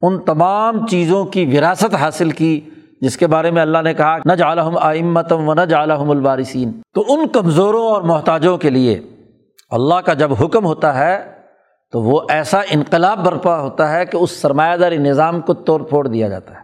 [0.03, 2.61] ان تمام چیزوں کی وراثت حاصل کی،
[3.01, 7.05] جس کے بارے میں اللہ نے کہا نہ جالحم آئمتم و نہ جالحم البارسین تو
[7.09, 9.01] ان کمزوروں اور محتاجوں کے لیے
[9.71, 11.17] اللہ کا جب حکم ہوتا ہے،
[11.93, 16.07] تو وہ ایسا انقلاب برپا ہوتا ہے کہ اس سرمایہ داری نظام کو توڑ پھوڑ
[16.09, 16.62] دیا جاتا ہے۔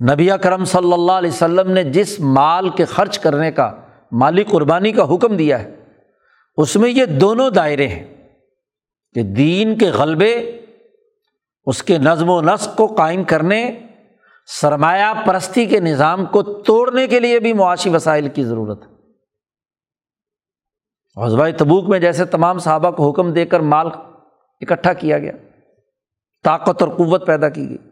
[0.00, 3.76] نبی کرم صلی اللہ علیہ وسلم نے جس مال کے خرچ کرنے کا،
[4.12, 5.84] مالی قربانی کا حکم دیا ہے،
[6.56, 8.28] اس میں یہ دونوں دائرے ہیں
[9.14, 10.60] کہ دین کے غلبے،
[11.66, 13.80] اس کے نظم و نسق کو قائم کرنے،
[14.46, 18.96] سرمایہ پرستی کے نظام کو توڑنے کے لیے بھی معاشی وسائل کی ضرورت ہے۔
[21.24, 23.86] حضبۂ تبوک میں جیسے تمام صحابہ کو حکم دے کر مال
[24.60, 25.32] اکٹھا کیا گیا،
[26.44, 27.85] طاقت اور قوت پیدا کی گئی۔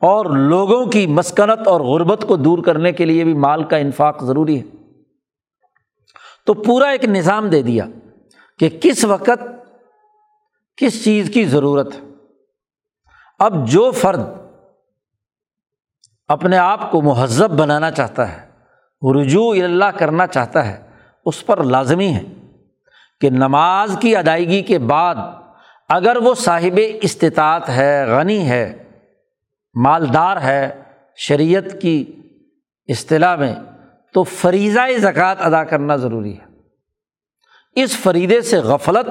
[0.00, 4.24] اور لوگوں کی مسکنت اور غربت کو دور کرنے کے لیے بھی مال کا انفاق
[4.24, 4.64] ضروری ہے۔
[6.46, 7.84] تو پورا ایک نظام دے دیا
[8.58, 9.44] کہ کس وقت
[10.76, 12.00] کس چیز کی ضرورت ہے۔
[13.38, 14.20] اب جو فرد
[16.28, 18.46] اپنے آپ کو مہذب بنانا چاہتا ہے،
[19.20, 20.90] رجوع اللہ کرنا چاہتا ہے،
[21.24, 22.22] اس پر لازمی ہے
[23.20, 25.14] کہ نماز کی ادائیگی کے بعد
[25.88, 28.85] اگر وہ صاحب استطاعت ہے، غنی ہے
[29.76, 30.82] مالدار ہے،
[31.16, 32.22] شریعت کی
[32.88, 33.54] اصطلاح میں،
[34.14, 36.46] تو فریضہ زکوٰۃ ادا کرنا ضروری ہے۔
[37.82, 39.06] اس فریدے سے غفلت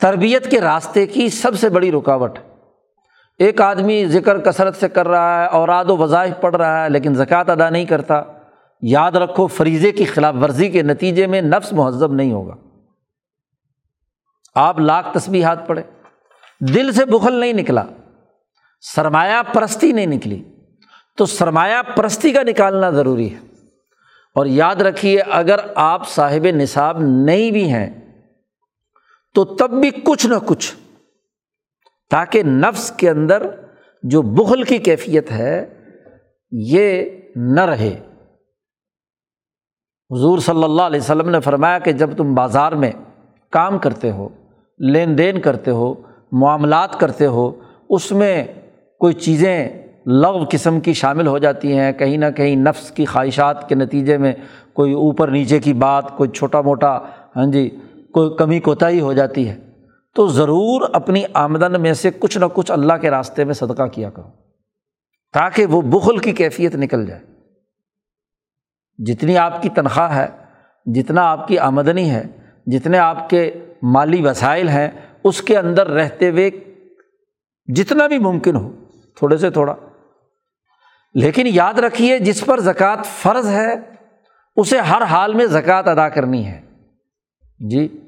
[0.00, 2.44] تربیت کے راستے کی سب سے بڑی رکاوٹ ہے۔
[3.38, 7.14] ایک آدمی ذکر کثرت سے کر رہا ہے، اوراد و وظائف پڑھ رہا ہے، لیکن
[7.14, 8.22] زکوٰۃ ادا نہیں کرتا۔
[8.80, 12.54] یاد رکھو، فریضے کی خلاف ورزی کے نتیجے میں نفس مہذب نہیں ہوگا۔
[14.54, 15.82] آپ لاکھ تسبیحات ہاتھ پڑے
[16.68, 17.84] دل سے بخل نہیں نکلا،
[18.80, 20.42] سرمایہ پرستی نہیں نکلی۔
[21.16, 23.38] تو سرمایہ پرستی کا نکالنا ضروری ہے۔
[24.34, 28.22] اور یاد رکھیے، اگر آپ صاحب نصاب نہیں بھی ہیں،
[29.34, 30.74] تو تب بھی کچھ نہ کچھ،
[32.10, 33.46] تاکہ نفس کے اندر
[34.02, 35.80] جو بغل کی کیفیت ہے،
[36.50, 37.04] یہ
[37.36, 38.00] نہ رہے۔
[40.10, 42.92] حضور صلی اللہ علیہ وسلم نے فرمایا کہ جب تم بازار میں
[43.50, 44.28] کام کرتے ہو،
[44.78, 45.94] لین دین کرتے ہو
[46.40, 47.50] معاملات کرتے ہو،
[47.90, 48.44] اس میں
[49.00, 49.68] کوئی چیزیں
[50.06, 54.16] لغ قسم کی شامل ہو جاتی ہیں، کہیں نہ کہیں نفس کی خواہشات کے نتیجے
[54.18, 54.32] میں
[54.72, 56.98] کوئی اوپر نیچے کی بات، کوئی چھوٹا موٹا
[57.36, 57.68] ہاں جی
[58.14, 59.56] کوئی کمی کوتاہی ہو جاتی ہے۔
[60.16, 64.10] تو ضرور اپنی آمدن میں سے کچھ نہ کچھ اللہ کے راستے میں صدقہ کیا
[64.10, 64.28] کرو،
[65.34, 67.20] تاکہ وہ بخل کی کیفیت نکل جائے۔
[68.98, 70.26] جتنی آپ کی تنخواہ ہے،
[70.86, 72.22] جتنا آپ کی آمدنی ہے،
[72.66, 73.50] جتنے آپ کے
[73.82, 74.88] مالی وسائل ہیں
[75.24, 76.50] اس کے اندر رہتے ہوئے
[77.66, 78.72] جتنا بھی ممکن ہو،
[79.16, 79.74] تھوڑے سے تھوڑا۔
[81.14, 83.74] لیکن یاد رکھیے، جس پر زکوٰۃ فرض ہے،
[84.56, 86.62] اسے ہر حال میں زکوٰۃ ادا کرنی ہے۔
[87.70, 88.00] جی۔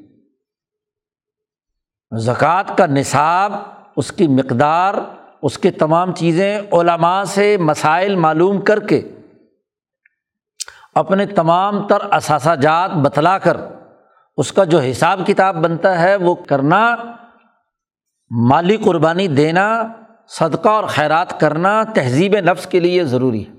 [2.19, 3.53] زکوٰۃ کا نصاب،
[3.97, 4.95] اس کی مقدار،
[5.43, 9.09] اس کے تمام چیزیں علماء سے مسائل معلوم کر کے
[10.95, 13.57] اپنے تمام تر اثاثہ جات بتلا کر
[14.37, 16.97] اس کا جو حساب کتاب بنتا ہے وہ کرنا،
[18.31, 19.67] مالی قربانی دینا،
[20.29, 23.55] صدقہ اور خیرات کرنا تہذیب نفس کے لیے ضروری ہے۔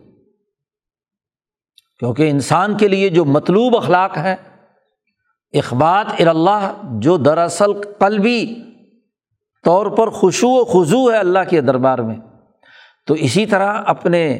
[1.99, 4.35] کیونکہ انسان کے لیے جو مطلوب اخلاق ہیں
[5.53, 8.55] اخبات اللہ جو دراصل قلبی
[9.65, 12.15] طور پر خوشو و خضو ہے اللہ کے دربار میں،
[13.07, 14.39] تو اسی طرح اپنے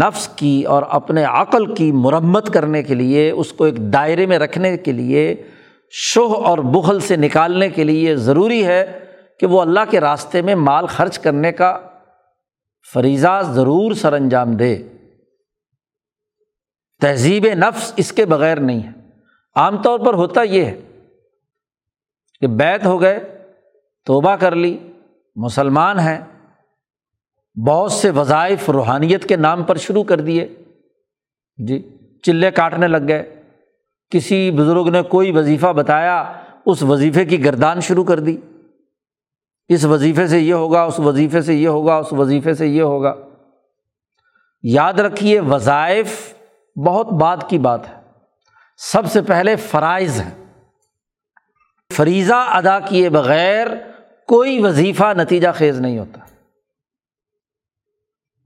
[0.00, 4.38] نفس کی اور اپنے عقل کی مرمت کرنے کے لیے، اس کو ایک دائرے میں
[4.38, 5.34] رکھنے کے لیے
[5.90, 9.04] شوہ اور بغل سے نکالنے کے لیے ضروری ہے
[9.40, 11.78] کہ وہ اللہ کے راستے میں مال خرچ کرنے کا
[12.94, 14.82] فریضہ ضرور سر انجام دے۔
[17.00, 18.90] تہذیب نفس اس کے بغیر نہیں ہے۔
[19.54, 20.80] عام طور پر ہوتا یہ ہے
[22.40, 23.44] کہ بیت ہو گئے،
[24.04, 24.92] توبہ کر لی،
[25.36, 26.20] مسلمان ہیں،
[27.66, 30.48] بہت سے وظائف روحانیت کے نام پر شروع کر دیے۔
[31.56, 33.35] جی چلے کاٹنے لگ گئے۔
[34.10, 36.32] کسی بزرگ نے کوئی وظیفہ بتایا،
[36.66, 38.36] اس وظیفے کی گردان شروع کر دی۔
[39.68, 43.14] اس وظیفے سے یہ ہوگا، اس وظیفے سے یہ ہوگا، اس وظیفے سے یہ ہوگا۔
[44.62, 46.34] یاد رکھیے، وظائف
[46.86, 47.94] بہت بات کی بات ہے۔
[48.76, 50.44] سب سے پہلے فرائض ہے
[51.92, 53.66] فریضہ ادا کیے بغیر
[54.26, 56.20] کوئی وظیفہ نتیجہ خیز نہیں ہوتا۔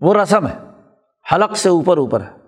[0.01, 0.59] وہ رسم ہے۔
[1.33, 2.40] حلق سے اوپر اوپر ہے۔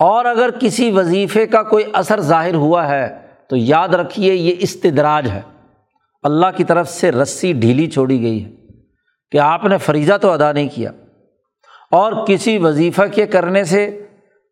[0.00, 5.30] اور اگر کسی وظیفے کا کوئی اثر ظاہر ہوا ہے، تو یاد رکھیے یہ استدراج
[5.30, 5.40] ہے۔
[6.22, 8.50] اللہ کی طرف سے رسی ڈھیلی چھوڑی گئی ہے
[9.30, 10.92] کہ آپ نے فریضہ تو ادا نہیں کیا۔
[11.90, 14.06] اور کسی وظیفہ کے کرنے سے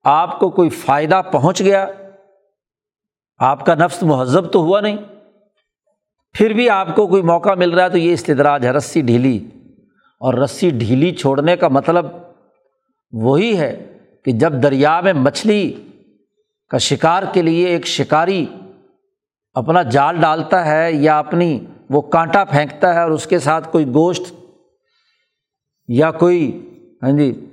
[0.04, 1.86] آپ کو کوئی فائدہ پہنچ گیا،
[3.38, 4.96] آپ کا نفس مہذب تو ہوا نہیں۔
[6.32, 9.48] پھر بھی آپ کو کوئی موقع مل رہا ہے تو یہ استدراج ہے، رسی ڈھیلی۔
[10.20, 12.06] اور رسی ڈھیلی چھوڑنے کا مطلب
[13.12, 13.87] وہی ہے
[14.24, 15.72] کہ جب دریا میں مچھلی
[16.70, 18.46] کا شکار کے لیے ایک شکاری
[19.54, 23.86] اپنا جال ڈالتا ہے یا اپنی وہ کانٹا پھینکتا ہے اور اس کے ساتھ کوئی
[23.86, 24.32] گوشت
[25.88, 26.68] یا کوئی
[27.02, 27.46] ہاں جی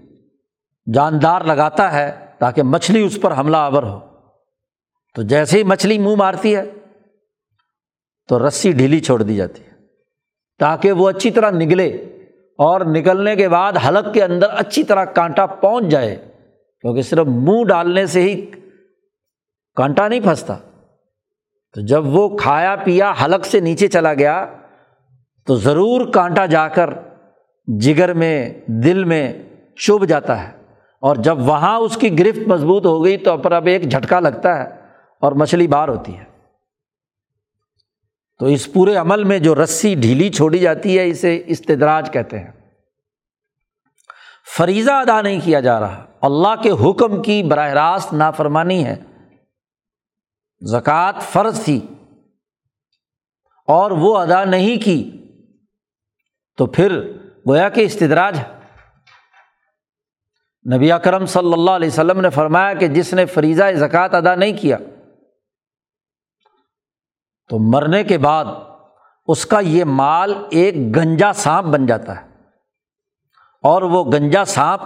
[0.93, 3.99] جاندار لگاتا ہے تاکہ مچھلی اس پر حملہ آور ہو۔
[5.15, 6.71] تو جیسے ہی مچھلی منہ مارتی ہے،
[8.27, 9.71] تو رسی ڈھیلی چھوڑ دی جاتی ہے
[10.59, 11.87] تاکہ وہ اچھی طرح نگلے
[12.59, 16.34] اور نکلنے کے بعد حلق کے اندر اچھی طرح کانٹا پہنچ جائے۔
[16.85, 18.51] کیونکہ صرف منہ ڈالنے سے ہی
[19.75, 20.57] کانٹا نہیں پھنستا۔
[21.73, 24.45] تو جب وہ کھایا پیا حلق سے نیچے چلا گیا،
[25.45, 26.89] تو ضرور کانٹا جا کر
[27.79, 29.33] جگر میں، دل میں
[29.75, 30.57] چبھ جاتا ہے۔
[31.01, 34.57] اور جب وہاں اس کی گرفت مضبوط ہو گئی، تو پر اب ایک جھٹکا لگتا
[34.57, 34.69] ہے
[35.21, 36.23] اور مچھلی بار ہوتی ہے۔
[38.39, 42.51] تو اس پورے عمل میں جو رسی ڈھیلی چھوڑی جاتی ہے، اسے استدراج کہتے ہیں۔
[44.57, 48.95] فریضہ ادا نہیں کیا جا رہا۔ اللہ کے حکم کی براہ راست نافرمانی ہے۔
[50.61, 51.87] زکوٰۃ فرض تھی
[53.67, 55.25] اور وہ ادا نہیں کی۔
[56.57, 58.55] تو پھر گویا کہ استدراج ہے۔
[60.77, 64.57] نبی اکرم صلی اللہ علیہ وسلم نے فرمایا کہ جس نے فریضہ زکوٰۃ ادا نہیں
[64.61, 64.77] کیا،
[67.49, 68.45] تو مرنے کے بعد
[69.27, 72.34] اس کا یہ مال ایک گنجا سانپ بن جاتا ہے۔
[73.65, 74.81] اور وہ گنجا سانپ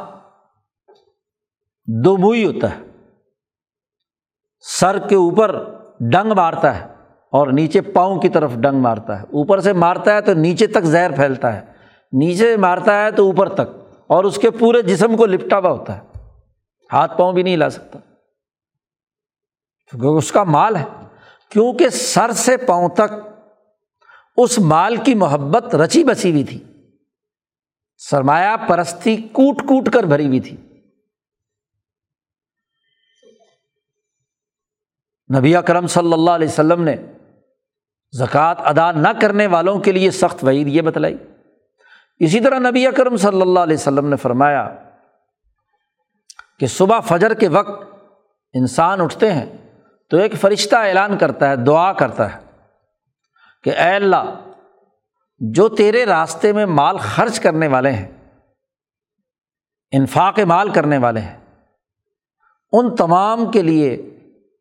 [2.04, 2.84] دو موئی ہوتا ہے۔
[4.60, 5.64] سر کے اوپر
[6.00, 6.94] ڈنگ مارتا ہے
[7.32, 10.82] اور نیچے پاؤں کی طرف ڈنگ مارتا ہے۔ اوپر سے مارتا ہے تو نیچے تک
[10.82, 11.66] زہر پھیلتا ہے۔
[12.12, 15.98] نیچے مارتا ہے تو اوپر تک اور اس کے پورے جسم کو لپٹا ہوا ہوتا
[15.98, 16.02] ہے۔
[16.94, 18.00] ہاتھ پاؤں بھی نہیں لا سکتا۔
[19.92, 20.86] کیونکہ اس کا مال ہے۔
[21.50, 23.14] کیونکہ سر سے پاؤں تک
[24.38, 26.69] اس مال کی محبت رچی بسی ہوئی تھی۔
[28.00, 30.58] سرمایہ پرستی کوٹ کوٹ کر بھری ہوئی تھی۔
[35.40, 36.96] نبی اکرم صلی اللہ علیہ وسلم نے
[38.12, 41.18] زکوٰۃ ادا نہ کرنے والوں کے لیے سخت وعید یہ بتلائی۔
[42.20, 44.76] اسی طرح نبی اکرم صلی اللہ علیہ وسلم نے فرمایا
[46.60, 47.84] کہ صبح فجر کے وقت
[48.54, 49.46] انسان اٹھتے ہیں
[50.10, 52.40] تو ایک فرشتہ اعلان کرتا ہے، دعا کرتا ہے
[53.64, 54.49] کہ اے اللہ
[55.40, 58.08] جو تیرے راستے میں مال خرچ کرنے والے ہیں،
[59.92, 61.38] انفاق مال کرنے والے ہیں،
[62.72, 63.94] ان تمام کے لیے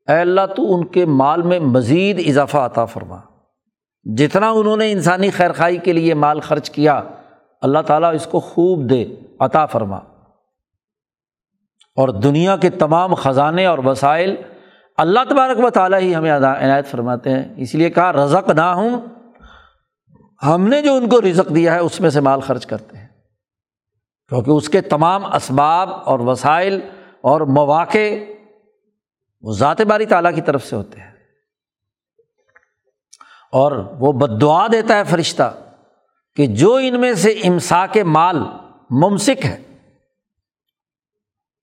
[0.09, 3.19] اے اللہ تو ان کے مال میں مزید اضافہ عطا فرما۔
[4.05, 7.03] جتنا انہوں نے انسانی خیر خائی کے لیے مال خرچ کیا،
[7.63, 9.05] اللہ تعالیٰ اس کو خوب دے،
[9.41, 9.97] عطا فرما۔
[11.97, 14.37] اور دنیا کے تمام خزانے اور وسائل
[14.97, 19.01] اللہ تبارک و تعالیٰ ہی ہمیں عنایت فرماتے ہیں۔ اس لیے کہا رزق نہ ہوں
[20.47, 23.09] ہم نے جو ان کو رزق دیا ہے اس میں سے مال خرچ کرتے ہیں۔
[24.29, 26.81] کیونکہ اس کے تمام اسباب اور وسائل
[27.21, 28.33] اور مواقع
[29.41, 31.11] وہ ذات باری تعالیٰ کی طرف سے ہوتے ہیں۔
[33.53, 35.57] اور وہ بد دعا دیتا ہے فرشتہ
[36.37, 38.37] کہ جو ان میں سے امسا کے مال
[38.91, 39.63] ممسک ہے،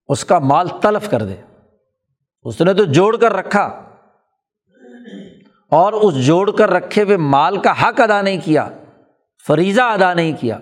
[0.08, 1.36] اس کا مال تلف کر دے۔
[2.44, 3.85] اس نے تو جوڑ کر رکھا۔
[5.70, 8.70] اور اس جوڑ کر رکھے ہوئے مال کا حق ادا نہیں کیا،
[9.48, 10.60] فریضہ ادا نہیں کیا،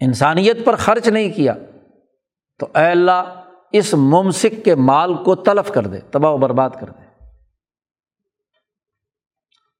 [0.00, 1.54] انسانیت پر خرچ نہیں کیا،
[2.58, 6.86] تو اے اللہ اس ممسک کے مال کو تلف کر دے، تباہ و برباد کر
[6.86, 7.08] دے۔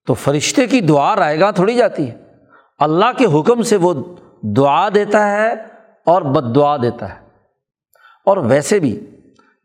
[0.07, 2.35] تو فرشتے کی دعا رائے گاہ تھوڑی جاتی ہے۔
[2.79, 5.53] اللہ کے حکم سے وہ دعا دیتا ہے
[6.07, 7.29] اور بد دعا دیتا ہے۔
[8.25, 9.07] اور ویسے بھی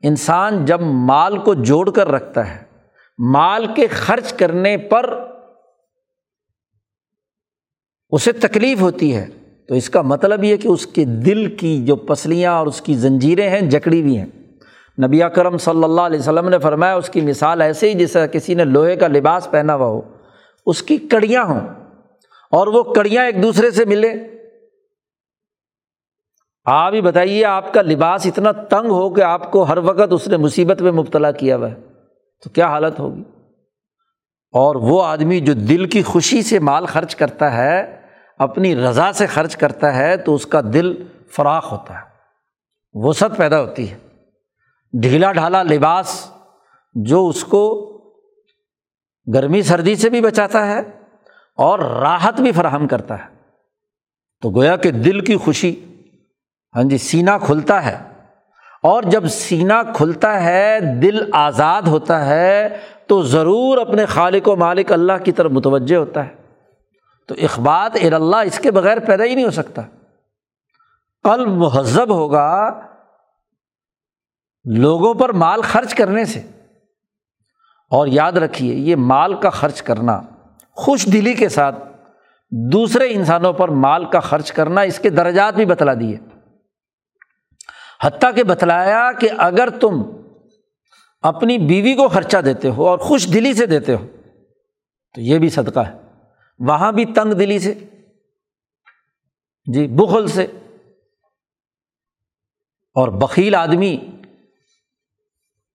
[0.02, 2.73] انسان جب مال کو جوڑ کر رکھتا ہے
[3.18, 5.28] مال کے خرچ کرنے پر
[8.10, 9.28] اسے تکلیف ہوتی ہے۔
[9.68, 12.94] تو اس کا مطلب یہ کہ اس کے دل کی جو پسلیاں اور اس کی
[12.94, 14.26] زنجیریں ہیں، جکڑی ہوئی ہیں۔
[15.06, 18.54] نبی کرم صلی اللہ علیہ وسلم نے فرمایا، اس کی مثال ایسے ہی جیسا کسی
[18.54, 20.02] نے لوہے کا لباس پہنا ہوا ہو،
[20.66, 21.60] اس کی کڑیاں ہوں
[22.52, 24.14] اور وہ کڑیاں ایک دوسرے سے ملے
[26.66, 30.28] آپ ہی بتائیے، آپ کا لباس اتنا تنگ ہو کہ آپ کو ہر وقت اس
[30.28, 31.93] نے مصیبت میں مبتلا کیا ہوا ہے۔
[32.44, 33.24] تو کیا حالت ہوگی؟
[34.52, 38.02] اور وہ آدمی جو دل کی خوشی سے مال خرچ کرتا ہے،
[38.38, 42.04] اپنی رضا سے خرچ کرتا ہے، تو اس کا دل فراخ ہوتا ہے۔
[42.94, 43.98] وسعت پیدا ہوتی ہے۔
[45.02, 46.32] ڈھیلا ڈھالا لباس
[46.94, 47.90] جو اس کو
[49.34, 50.80] گرمی سردی سے بھی بچاتا ہے
[51.58, 53.30] اور راحت بھی فراہم کرتا ہے۔
[54.42, 55.86] تو گویا کہ دل کی خوشی
[56.76, 58.13] ہاں جی سینہ کھلتا ہے۔
[58.84, 62.78] اور جب سینہ کھلتا ہے، دل آزاد ہوتا ہے،
[63.08, 66.34] تو ضرور اپنے خالق و مالک اللہ کی طرف متوجہ ہوتا ہے۔
[67.28, 69.82] تو اخبات اللہ اس کے بغیر پیدا ہی نہیں ہو سکتا۔
[71.24, 72.80] قلب مہذب ہوگا
[74.66, 76.40] لوگوں پر مال خرچ کرنے سے۔
[77.90, 80.22] اور یاد رکھیے، یہ مال کا خرچ کرنا،
[80.72, 81.76] خوش دلی کے ساتھ
[82.52, 86.18] دوسرے انسانوں پر مال کا خرچ کرنا اس کے درجات بھی بتلا دیے۔
[88.04, 90.02] حتیٰ کہ بتلایا کہ اگر تم
[91.22, 94.08] اپنی بیوی کو خرچہ دیتے ہو اور خوش دلی سے دیتے ہو،
[95.16, 95.94] تو یہ بھی صدقہ ہے۔
[96.60, 97.74] وہاں بھی تنگ دلی سے
[99.74, 100.48] جی بخل سے۔
[102.96, 103.98] اور بکیل آدمی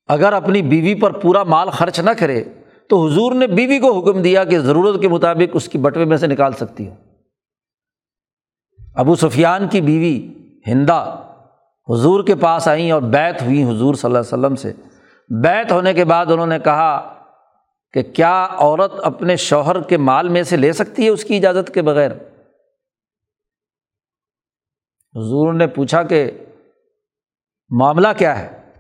[0.07, 2.45] اگر اپنی بیوی پر پورا مال خرچ نہ کرے،
[2.89, 6.17] تو حضور نے بیوی کو حکم دیا کہ ضرورت کے مطابق اس کی بٹوے میں
[6.17, 6.95] سے نکال سکتی ہو۔
[8.95, 10.29] ابو سفیان کی بیوی
[10.67, 11.28] ہندا
[11.89, 14.73] حضور کے پاس آئیں اور بیت ہوئی حضور صلی اللہ علیہ وسلم سے۔
[15.43, 17.15] بیت ہونے کے بعد انہوں نے کہا
[17.93, 21.75] کہ کیا عورت اپنے شوہر کے مال میں سے لے سکتی ہے اس کی اجازت
[21.75, 22.11] کے بغیر؟
[25.15, 26.31] حضور نے پوچھا کہ
[27.71, 28.71] معاملہ کیا ہے؟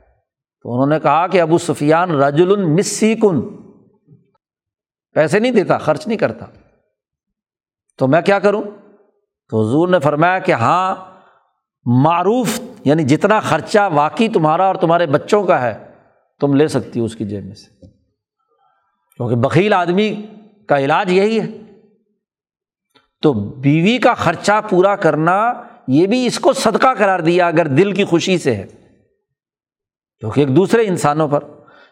[0.63, 3.41] تو انہوں نے کہا کہ ابو سفیان رج المسی کن
[5.15, 6.47] پیسے نہیں دیتا، خرچ نہیں کرتا۔
[7.99, 8.63] تو میں کیا کروں؟
[9.51, 10.95] تو حضور نے فرمایا کہ ہاں
[12.03, 15.79] معروف یعنی جتنا خرچہ واقعی تمہارا اور تمہارے بچوں کا ہے،
[16.41, 17.87] تم لے سکتی ہو اس کی جیب میں سے۔
[19.17, 20.27] کیونکہ بکیل آدمی
[20.69, 21.47] کا علاج یہی ہے۔
[23.23, 25.53] تو بیوی کا خرچہ پورا کرنا
[25.89, 28.67] یہ بھی اس کو صدقہ قرار دیا اگر دل کی خوشی سے ہے۔
[30.21, 31.45] کیونکہ ایک دوسرے انسانوں پر،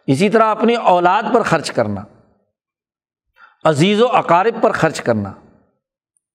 [0.07, 2.01] اسی طرح اپنی اولاد پر خرچ کرنا،
[3.65, 5.33] عزیز و اقارب پر خرچ کرنا۔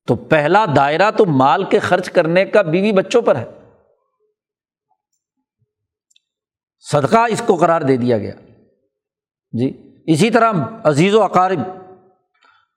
[0.07, 3.45] تو پہلا دائرہ تو مال کے خرچ کرنے کا بیوی بچوں پر ہے۔
[6.81, 8.33] صدقہ اس کو قرار دے دیا گیا۔
[9.51, 10.53] جی اسی طرح
[10.83, 11.59] عزیز و اقارب،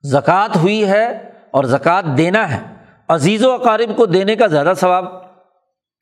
[0.03, 2.75] زکوٰۃ ہوئی ہے اور زکوٰۃ دینا ہے۔
[3.09, 5.05] عزیز و اقارب کو دینے کا زیادہ ثواب۔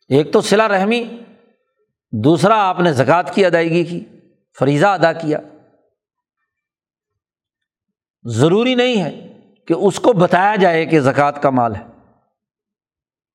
[0.08, 1.04] ایک تو صلا رحمی،
[2.12, 4.04] دوسرا آپ نے زکوٰۃ کی ادائیگی کی،
[4.58, 5.38] فریضہ ادا کیا۔
[8.24, 9.38] ضروری نہیں ہے
[9.68, 11.86] کہ اس کو بتایا جائے کہ زکوٰۃ کا مال ہے۔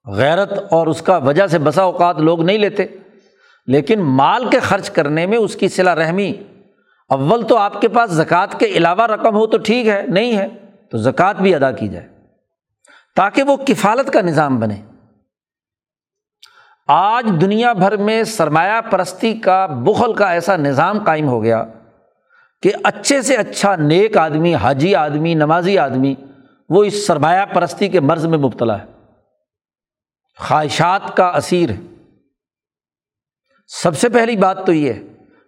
[0.06, 2.86] غیرت اور اس کا وجہ سے بسا اوقات لوگ نہیں لیتے۔
[3.68, 6.34] لیکن مال کے خرچ کرنے میں اس کی صلا رحمی،
[7.10, 10.48] اول تو آپ کے پاس زکوٰۃ کے علاوہ رقم ہو تو ٹھیک ہے، نہیں ہے،
[10.92, 12.08] تو زکوٰۃ بھی ادا کی جائے۔
[13.16, 14.76] تاکہ وہ کفالت کا نظام بنے۔
[16.88, 21.66] آج دنیا بھر میں سرمایہ پرستی کا بخل کا ایسا نظام قائم ہو گیا
[22.62, 26.16] کہ اچھے سے اچھا نیک آدمی، حاجی آدمی، نمازی آدمی،
[26.70, 28.86] وہ اس سرمایہ پرستی کے مرض میں مبتلا ہے۔
[30.38, 31.97] خواہشات کا اسیر ہے۔
[33.68, 34.94] سب سے پہلی بات تو یہ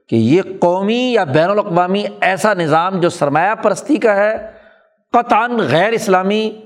[0.10, 4.52] کہ یہ قومی یا بین الاقوامی ایسا نظام جو سرمایہ پرستی کا ہے،
[5.14, 6.62] قطعاً غیر اسلامی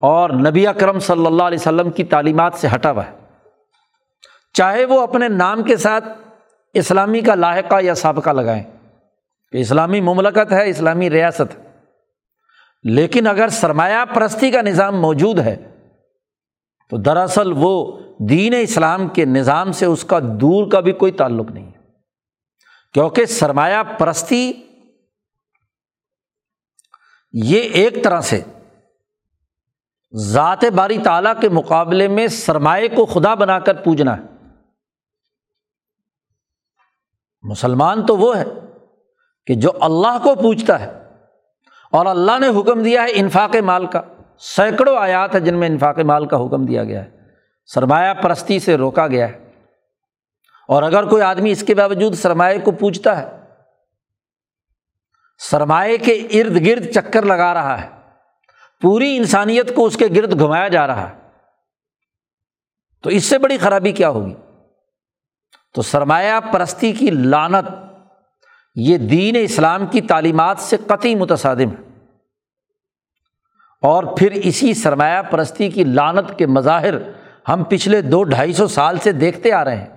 [0.00, 3.16] اور نبی اکرم صلی اللہ علیہ وسلم کی تعلیمات سے ہٹا ہوا ہے۔
[4.52, 6.04] چاہے وہ اپنے نام کے ساتھ
[6.74, 8.64] اسلامی کا لاحقہ یا سابقہ لگائیں۔
[9.52, 11.70] کہ اسلامی مملکت ہے، اسلامی ریاست۔ ہے
[12.82, 15.56] لیکن اگر سرمایہ پرستی کا نظام موجود ہے،
[16.90, 21.50] تو دراصل وہ دین اسلام کے نظام سے اس کا دور کا بھی کوئی تعلق
[21.50, 21.76] نہیں۔ ہے
[22.92, 24.52] کیونکہ سرمایہ پرستی
[27.32, 28.42] یہ ایک طرح سے
[30.14, 34.22] ذات باری تعالیٰ کے مقابلے میں سرمایہ کو خدا بنا کر پوجنا ہے۔
[37.42, 38.44] مسلمان تو وہ ہے
[39.46, 41.02] کہ جو اللہ کو پوچھتا ہے
[41.92, 44.02] اور اللہ نے حکم دیا ہے انفاق مال کا۔
[44.38, 47.15] سینکڑوں آیات ہے جن میں انفاق مال کا حکم دیا گیا ہے۔
[47.66, 49.50] سرمایہ پرستی سے روکا گیا ہے۔
[50.68, 53.40] اور اگر کوئی آدمی اس کے باوجود سرمایہ کو پوچھتا ہے
[55.38, 57.88] سرمایہ کے ارد گرد چکر لگا رہا ہے،
[58.82, 61.14] پوری انسانیت کو اس کے گرد گھمایا جا رہا ہے،
[63.02, 64.34] تو اس سے بڑی خرابی کیا ہوگی؟
[65.74, 67.70] تو سرمایہ پرستی کی لانت
[68.74, 72.04] یہ دین اسلام کی تعلیمات سے قطعی متصادم ہے۔
[73.82, 76.94] اور پھر اسی سرمایہ پرستی کی لانت کے مظاہر
[77.48, 79.96] ہم پچھلے دو ڈھائی سو سال سے دیکھتے آ رہے ہیں۔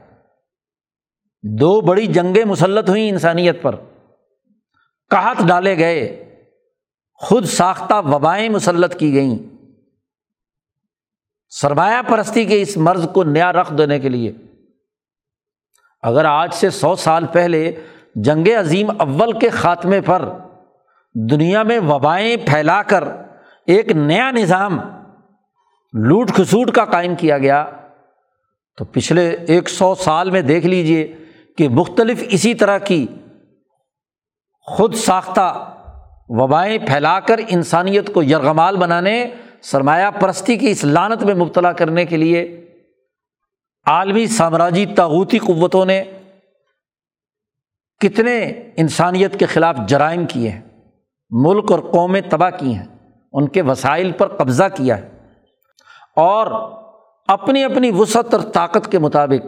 [1.43, 3.75] دو بڑی جنگیں مسلط ہوئیں انسانیت پر۔
[5.09, 6.25] کہت ڈالے گئے۔
[7.13, 9.37] خود ساختہ وبائیں مسلط کی گئیں۔
[11.49, 14.33] سرمایہ پرستی کے اس مرض کو نیا رخ دینے کے لیے۔
[16.01, 17.75] اگر آج سے سو سال پہلے
[18.15, 20.29] جنگ عظیم اول کے خاتمے پر
[21.13, 23.03] دنیا میں وبائیں پھیلا کر
[23.65, 24.79] ایک نیا نظام
[25.93, 27.69] لوٹ کھسوٹ کا قائم کیا گیا۔
[28.77, 31.15] تو پچھلے ایک سو سال میں دیکھ لیجیے
[31.57, 33.07] کہ مختلف اسی طرح کی
[34.61, 35.75] خود ساختہ
[36.29, 39.29] وبائیں پھیلا کر انسانیت کو یرغمال بنانے،
[39.61, 42.65] سرمایہ پرستی کی اس لانت میں مبتلا کرنے کے لیے
[43.85, 46.03] عالمی سامراجی تاغوتی قوتوں نے
[47.99, 50.61] کتنے انسانیت کے خلاف جرائم کیے ہیں،
[51.29, 52.87] ملک اور قومیں تباہ کی ہیں،
[53.33, 55.08] ان کے وسائل پر قبضہ کیا ہے۔
[56.15, 56.47] اور
[57.27, 59.45] اپنی اپنی وسعت اور طاقت کے مطابق،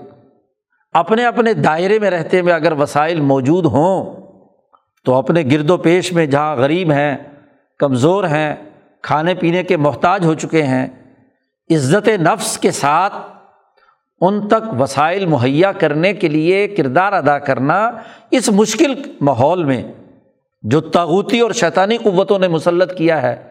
[0.92, 4.16] اپنے اپنے دائرے میں رہتے ہوئے اگر وسائل موجود ہوں،
[5.06, 7.18] تو اپنے گرد و پیش میں جہاں غریب ہیں،
[7.78, 8.56] کمزور ہیں،
[9.02, 10.88] کھانے پینے کے محتاج ہو چکے ہیں،
[11.70, 13.14] عزت نفس کے ساتھ
[14.22, 17.92] ان تک وسائل مہیا کرنے کے لیے کردار ادا کرنا
[18.32, 19.84] اس مشکل ماحول میں
[20.64, 23.51] جو تاغوتی اور شیطانی قوتوں نے مسلط کیا ہے۔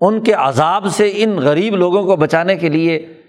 [0.00, 3.22] ان کے عذاب سے ان غریب لوگوں کو بچانے کے لیے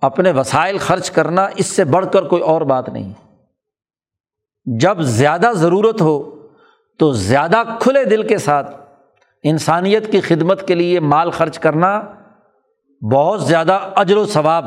[0.00, 3.12] اپنے وسائل خرچ کرنا اس سے بڑھ کر کوئی اور بات نہیں۔
[4.64, 6.48] جب زیادہ ضرورت ہو
[6.98, 8.76] تو زیادہ کھلے دل کے ساتھ
[9.42, 12.02] انسانیت کی خدمت کے لیے مال خرچ کرنا
[13.12, 14.64] بہت زیادہ اجر و ثواب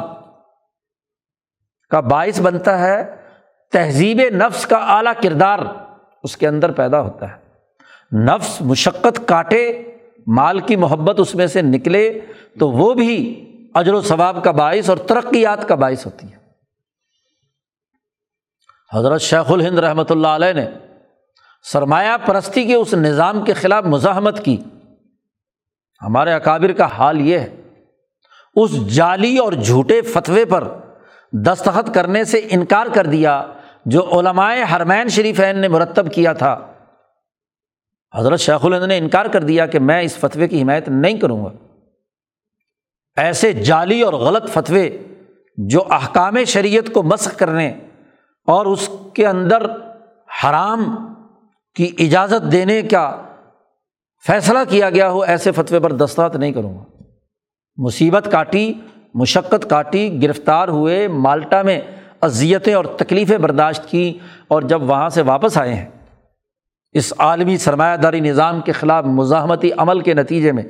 [1.89, 3.15] کا باعث بنتا ہے۔
[3.71, 5.59] تہذیب نفس کا اعلیٰ کردار
[6.23, 7.45] اس کے اندر پیدا ہوتا ہے۔
[8.17, 9.94] نفس مشقت کاٹے
[10.27, 12.19] مال کی محبت اس میں سے نکلے
[12.59, 13.17] تو وہ بھی
[13.75, 16.37] اجر و ثواب کا باعث اور ترقیات کا باعث ہوتی ہے
[18.97, 20.65] حضرت شیخ الہند رحمۃ اللہ علیہ نے
[21.63, 24.57] سرمایہ پرستی کے اس نظام کے خلاف مزاحمت کی۔
[26.01, 27.61] ہمارے اکابر کا حال یہ ہے،
[28.55, 30.67] اس جعلی اور جھوٹے فتوے پر
[31.31, 33.43] دستخط کرنے سے انکار کر دیا
[33.85, 36.73] جو علمائے حرمین شریفین نے مرتب کیا تھا۔
[38.15, 41.45] حضرت شیخ الہند نے انکار کر دیا کہ میں اس فتوے کی حمایت نہیں کروں
[41.45, 41.49] گا۔
[43.17, 44.97] ایسے جعلی اور غلط فتوے
[45.57, 47.69] جو احکام شریعت کو مسق کرنے
[48.47, 49.65] اور اس کے اندر
[50.43, 51.13] حرام
[51.75, 53.21] کی اجازت دینے کا
[54.27, 56.83] فیصلہ کیا گیا ہو، ایسے فتوے پر دستخط نہیں کروں گا۔
[57.77, 58.73] مصیبت کاٹی،
[59.13, 61.81] مشقت کاٹی، گرفتار ہوئے، مالٹا میں
[62.21, 65.89] اذیتیں اور تکلیفیں برداشت کی اور جب وہاں سے واپس آئے ہیں
[66.95, 70.63] اس عالمی سرمایہ داری نظام کے خلاف مزاحمتی عمل کے نتیجے میں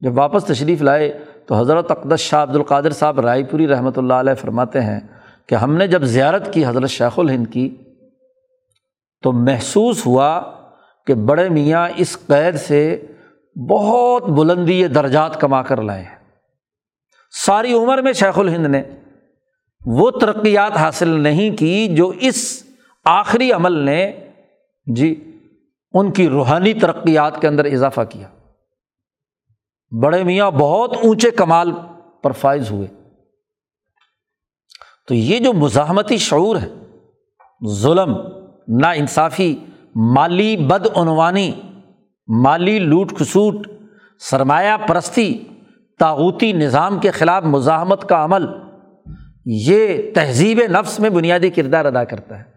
[0.00, 4.14] جب واپس تشریف لائے تو حضرت اقدس شاہ عبد القادر صاحب رائے پوری رحمۃ اللہ
[4.14, 5.00] علیہ فرماتے ہیں
[5.46, 7.76] کہ ہم نے جب زیارت کی حضرت شیخ الہند کی
[9.22, 10.42] تو محسوس ہوا
[11.06, 13.06] کہ بڑے میاں اس قید سے
[13.70, 16.18] بہت بلندی درجات کما کر لائے ہیں۔
[17.46, 18.82] ساری عمر میں شیخ الہند نے
[19.86, 22.63] وہ ترقیات حاصل نہیں کی جو اس
[23.04, 24.12] آخری عمل نے
[24.86, 25.38] جی
[25.92, 28.28] ان کی روحانی ترقیات کے اندر اضافہ کیا۔
[30.02, 31.72] بڑے میاں، بہت اونچے کمال
[32.22, 32.86] پر فائز ہوئے۔
[35.08, 36.68] تو یہ جو مزاحمتی شعور ہے،
[37.68, 38.16] ظلم
[38.68, 39.56] نا انصافی
[39.96, 41.52] مالی بدعنوانی،
[42.26, 43.68] مالی لوٹ کھسوٹ،
[44.18, 45.44] سرمایہ پرستی
[45.98, 48.46] تاغوتی نظام کے خلاف مزاحمت کا عمل،
[49.44, 52.53] یہ تہذیب نفس میں بنیادی کردار ادا کرتا ہے۔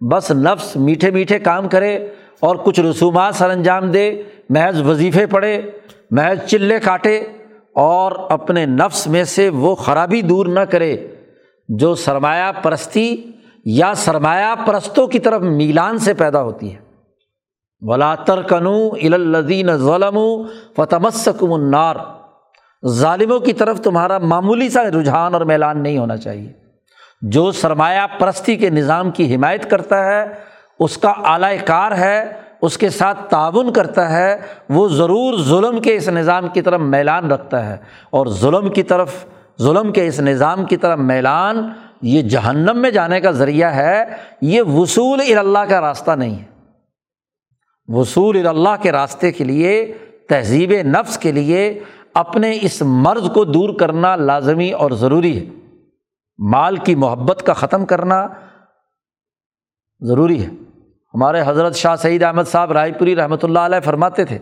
[0.00, 2.08] بس نفس میٹھے میٹھے کام کرے
[2.40, 5.70] اور کچھ رسومات سر انجام دے، محض وظیفے پڑھے
[6.10, 7.18] محض چلے کاٹے
[7.74, 11.06] اور اپنے نفس میں سے وہ خرابی دور نہ کرے
[11.68, 13.16] جو سرمایہ پرستی
[13.64, 16.78] یا سرمایہ پرستوں کی طرف میلان سے پیدا ہوتی ہے۔
[17.80, 20.18] ولا ترکنو الدین ظلم
[20.76, 21.96] فتمسکم النار۔
[22.86, 26.67] ظالموں کی طرف تمہارا معمولی سا رجحان اور میلان نہیں ہونا چاہیے۔
[27.20, 30.24] جو سرمایہ پرستی کے نظام کی حمایت کرتا ہے،
[30.78, 32.32] اس کا اعلی کار ہے،
[32.62, 34.36] اس کے ساتھ تعاون کرتا ہے،
[34.68, 37.76] وہ ضرور ظلم کے اس نظام کی طرف میلان رکھتا ہے۔
[38.10, 39.26] اور ظلم کی طرف،
[39.62, 41.68] ظلم کے اس نظام کی طرف میلان
[42.02, 44.04] یہ جہنم میں جانے کا ذریعہ ہے،
[44.40, 46.44] یہ وصول اللہ کا راستہ نہیں ہے۔
[47.88, 49.94] وصول اللہ کے راستے کے لیے،
[50.28, 51.80] تہذیب نفس کے لیے
[52.14, 55.57] اپنے اس مرض کو دور کرنا لازمی اور ضروری ہے۔
[56.38, 58.28] مال کی محبت کا ختم کرنا
[60.00, 60.50] ضروری ہے۔
[61.14, 64.38] ہمارے حضرت شاہ سعید احمد صاحب رائے پوری رحمۃ اللہ علیہ فرماتے تھے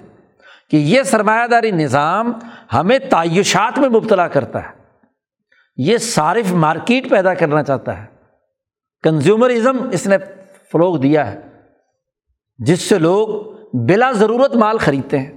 [0.70, 2.32] کہ یہ سرمایہ داری نظام
[2.73, 4.68] ہمیں تعیشات میں مبتلا کرتا ہے۔
[5.77, 8.06] یہ صارف مارکیٹ پیدا کرنا چاہتا ہے۔
[9.02, 10.16] کنزیومرزم اس نے
[10.73, 11.40] فروغ دیا ہے۔
[12.59, 13.28] جس سے لوگ
[13.73, 15.32] بلا ضرورت مال خریدتے ہیں۔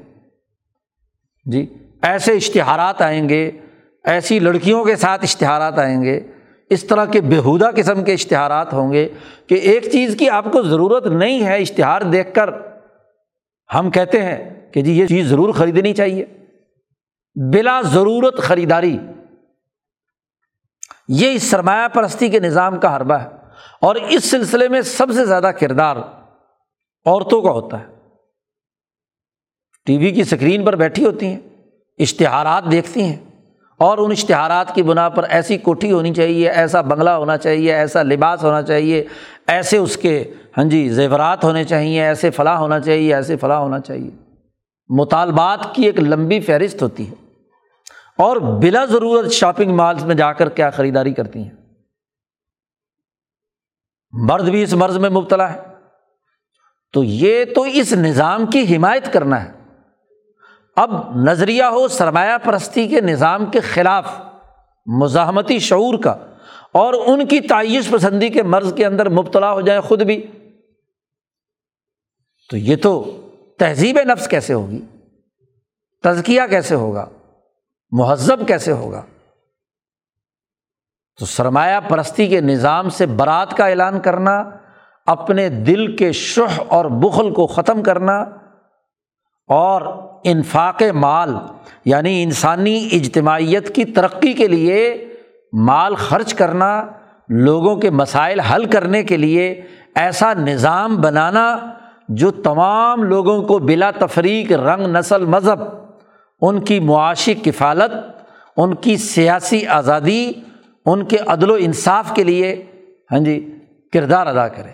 [1.46, 3.52] جی ایسے اشتہارات آئیں گے،
[4.04, 6.20] ایسی لڑکیوں کے ساتھ اشتہارات آئیں گے
[6.70, 9.10] اس طرح کے بےحودہ قسم کے اشتہارات ہوں گے
[9.48, 12.50] کہ ایک چیز کی آپ کو ضرورت نہیں ہے اشتہار دیکھ کر،
[13.74, 16.26] ہم کہتے ہیں کہ جی یہ چیز ضرور خریدنی چاہیے۔
[17.54, 18.98] بلا ضرورت خریداری۔
[21.08, 23.28] یہ اس سرمایہ پرستی کے نظام کا حربہ ہے
[23.82, 25.96] اور اس سلسلے میں سب سے زیادہ کردار
[27.06, 27.86] عورتوں کا ہوتا ہے۔
[29.86, 31.40] ٹی وی کی اسکرین پر بیٹھی ہوتی ہیں،
[31.98, 33.29] اشتہارات دیکھتی ہیں۔
[33.80, 38.04] اور ان اشتہارات کی بنا پر ایسی کوٹھی ہونی چاہیے، ایسا بنگلہ ہونا چاہیے، ایسا
[38.04, 39.06] لباس ہونا چاہیے،
[39.48, 43.80] ایسے اس کے ہاں جی زیورات ہونے چاہیے، ایسے فلاں ہونا چاہیے، ایسے فلاں ہونا
[43.80, 44.12] چاہیے۔
[44.90, 47.14] مطالبات کی ایک لمبی فہرست ہوتی ہے۔
[48.18, 51.52] اور بلا ضرورت شاپنگ مالس میں جا کر کیا خریداری کرتی ہیں؟
[54.12, 55.60] مرد بھی اس مرض میں مبتلا ہے۔
[56.94, 59.59] تو یہ تو اس نظام کی حمایت کرنا ہے۔
[60.80, 64.12] اب نظریہ ہو سرمایہ پرستی کے نظام کے خلاف
[64.86, 66.16] مزاحمتی شعور کا
[66.72, 70.28] اور ان کی تعیش پسندی کے مرض کے اندر مبتلا ہو جائیں خود بھی،
[72.50, 72.94] تو یہ تو
[73.60, 74.80] تہذیب نفس کیسے ہوگی؟
[76.04, 77.06] تزکیہ کیسے ہوگا؟
[77.92, 79.02] مہذب کیسے ہوگا؟
[81.20, 84.44] تو سرمایہ پرستی کے نظام سے برات کا اعلان کرنا،
[85.06, 88.24] اپنے دل کے شہ اور بخل کو ختم کرنا
[89.50, 89.82] اور
[90.24, 91.36] انفاق مال
[91.86, 95.08] یعنی انسانی اجتماعیت کی ترقی کے لیے
[95.54, 96.86] مال خرچ کرنا،
[97.30, 99.62] لوگوں کے مسائل حل کرنے کے لیے
[99.96, 101.58] ایسا نظام بنانا
[102.10, 105.60] جو تمام لوگوں کو بلا تفریق، رنگ، نسل، مذہب،
[106.42, 107.92] ان کی معاشی کفالت،
[108.58, 110.32] ان کی سیاسی آزادی،
[110.86, 112.66] ان کے عدل و انصاف کے لیے
[113.12, 113.56] ہاں جی
[113.94, 114.72] کردار ادا کرے۔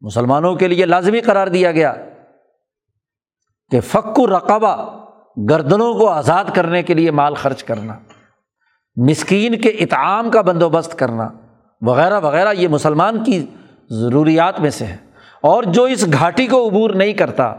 [0.00, 1.94] مسلمانوں کے لیے لازمی قرار دیا گیا۔
[3.70, 5.00] کہ فک و رقبہ
[5.50, 7.98] گردنوں کو آزاد کرنے کے لیے مال خرچ کرنا،
[8.96, 11.28] مسکین کے اطعام کا بندوبست کرنا،
[11.80, 13.46] وغیرہ وغیرہ، یہ مسلمان کی
[13.90, 14.96] ضروریات میں سے ہے
[15.42, 17.54] اور جو اس گھاٹی کو عبور نہیں کرتا،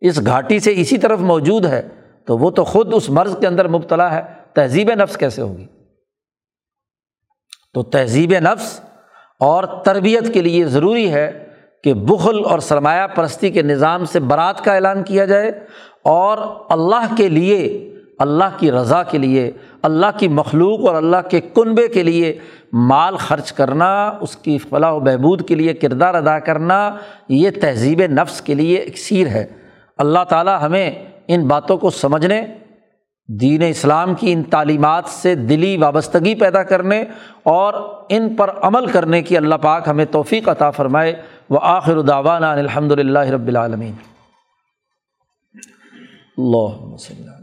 [0.00, 1.88] اس گھاٹی سے اسی طرف موجود ہے،
[2.26, 4.22] تو وہ تو خود اس مرض کے اندر مبتلا ہے۔
[4.52, 5.66] تہذیب نفس کیسے ہوگی؟
[7.74, 8.80] تو تہذیب نفس
[9.40, 11.43] اور تربیت کے لیے ضروری ہے
[11.84, 15.50] کہ بخل اور سرمایہ پرستی کے نظام سے برات کا اعلان کیا جائے
[16.04, 16.38] اور
[16.70, 19.50] اللہ کے لیے، اللہ کی رضا کے لیے،
[19.82, 22.38] اللہ کی مخلوق اور اللہ کے کنبے کے لیے
[22.72, 26.96] مال خرچ کرنا، اس کی فلاح و بہبود کے لیے کردار ادا کرنا،
[27.28, 29.46] یہ تہذیب نفس کے لیے اکثیر ہے۔
[29.98, 30.90] اللہ تعالیٰ ہمیں
[31.28, 32.46] ان باتوں کو سمجھنے،
[33.28, 37.04] دین اسلام کی ان تعلیمات سے دلی وابستگی پیدا کرنے
[37.42, 37.74] اور
[38.08, 41.12] ان پر عمل کرنے کی اللہ پاک ہمیں توفیق عطا فرمائے۔
[41.50, 43.94] وہ آخر داوانہ الحمد للہ رب العالمین۔
[46.38, 47.42] اللہ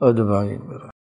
[0.00, 0.91] ادبائی میرا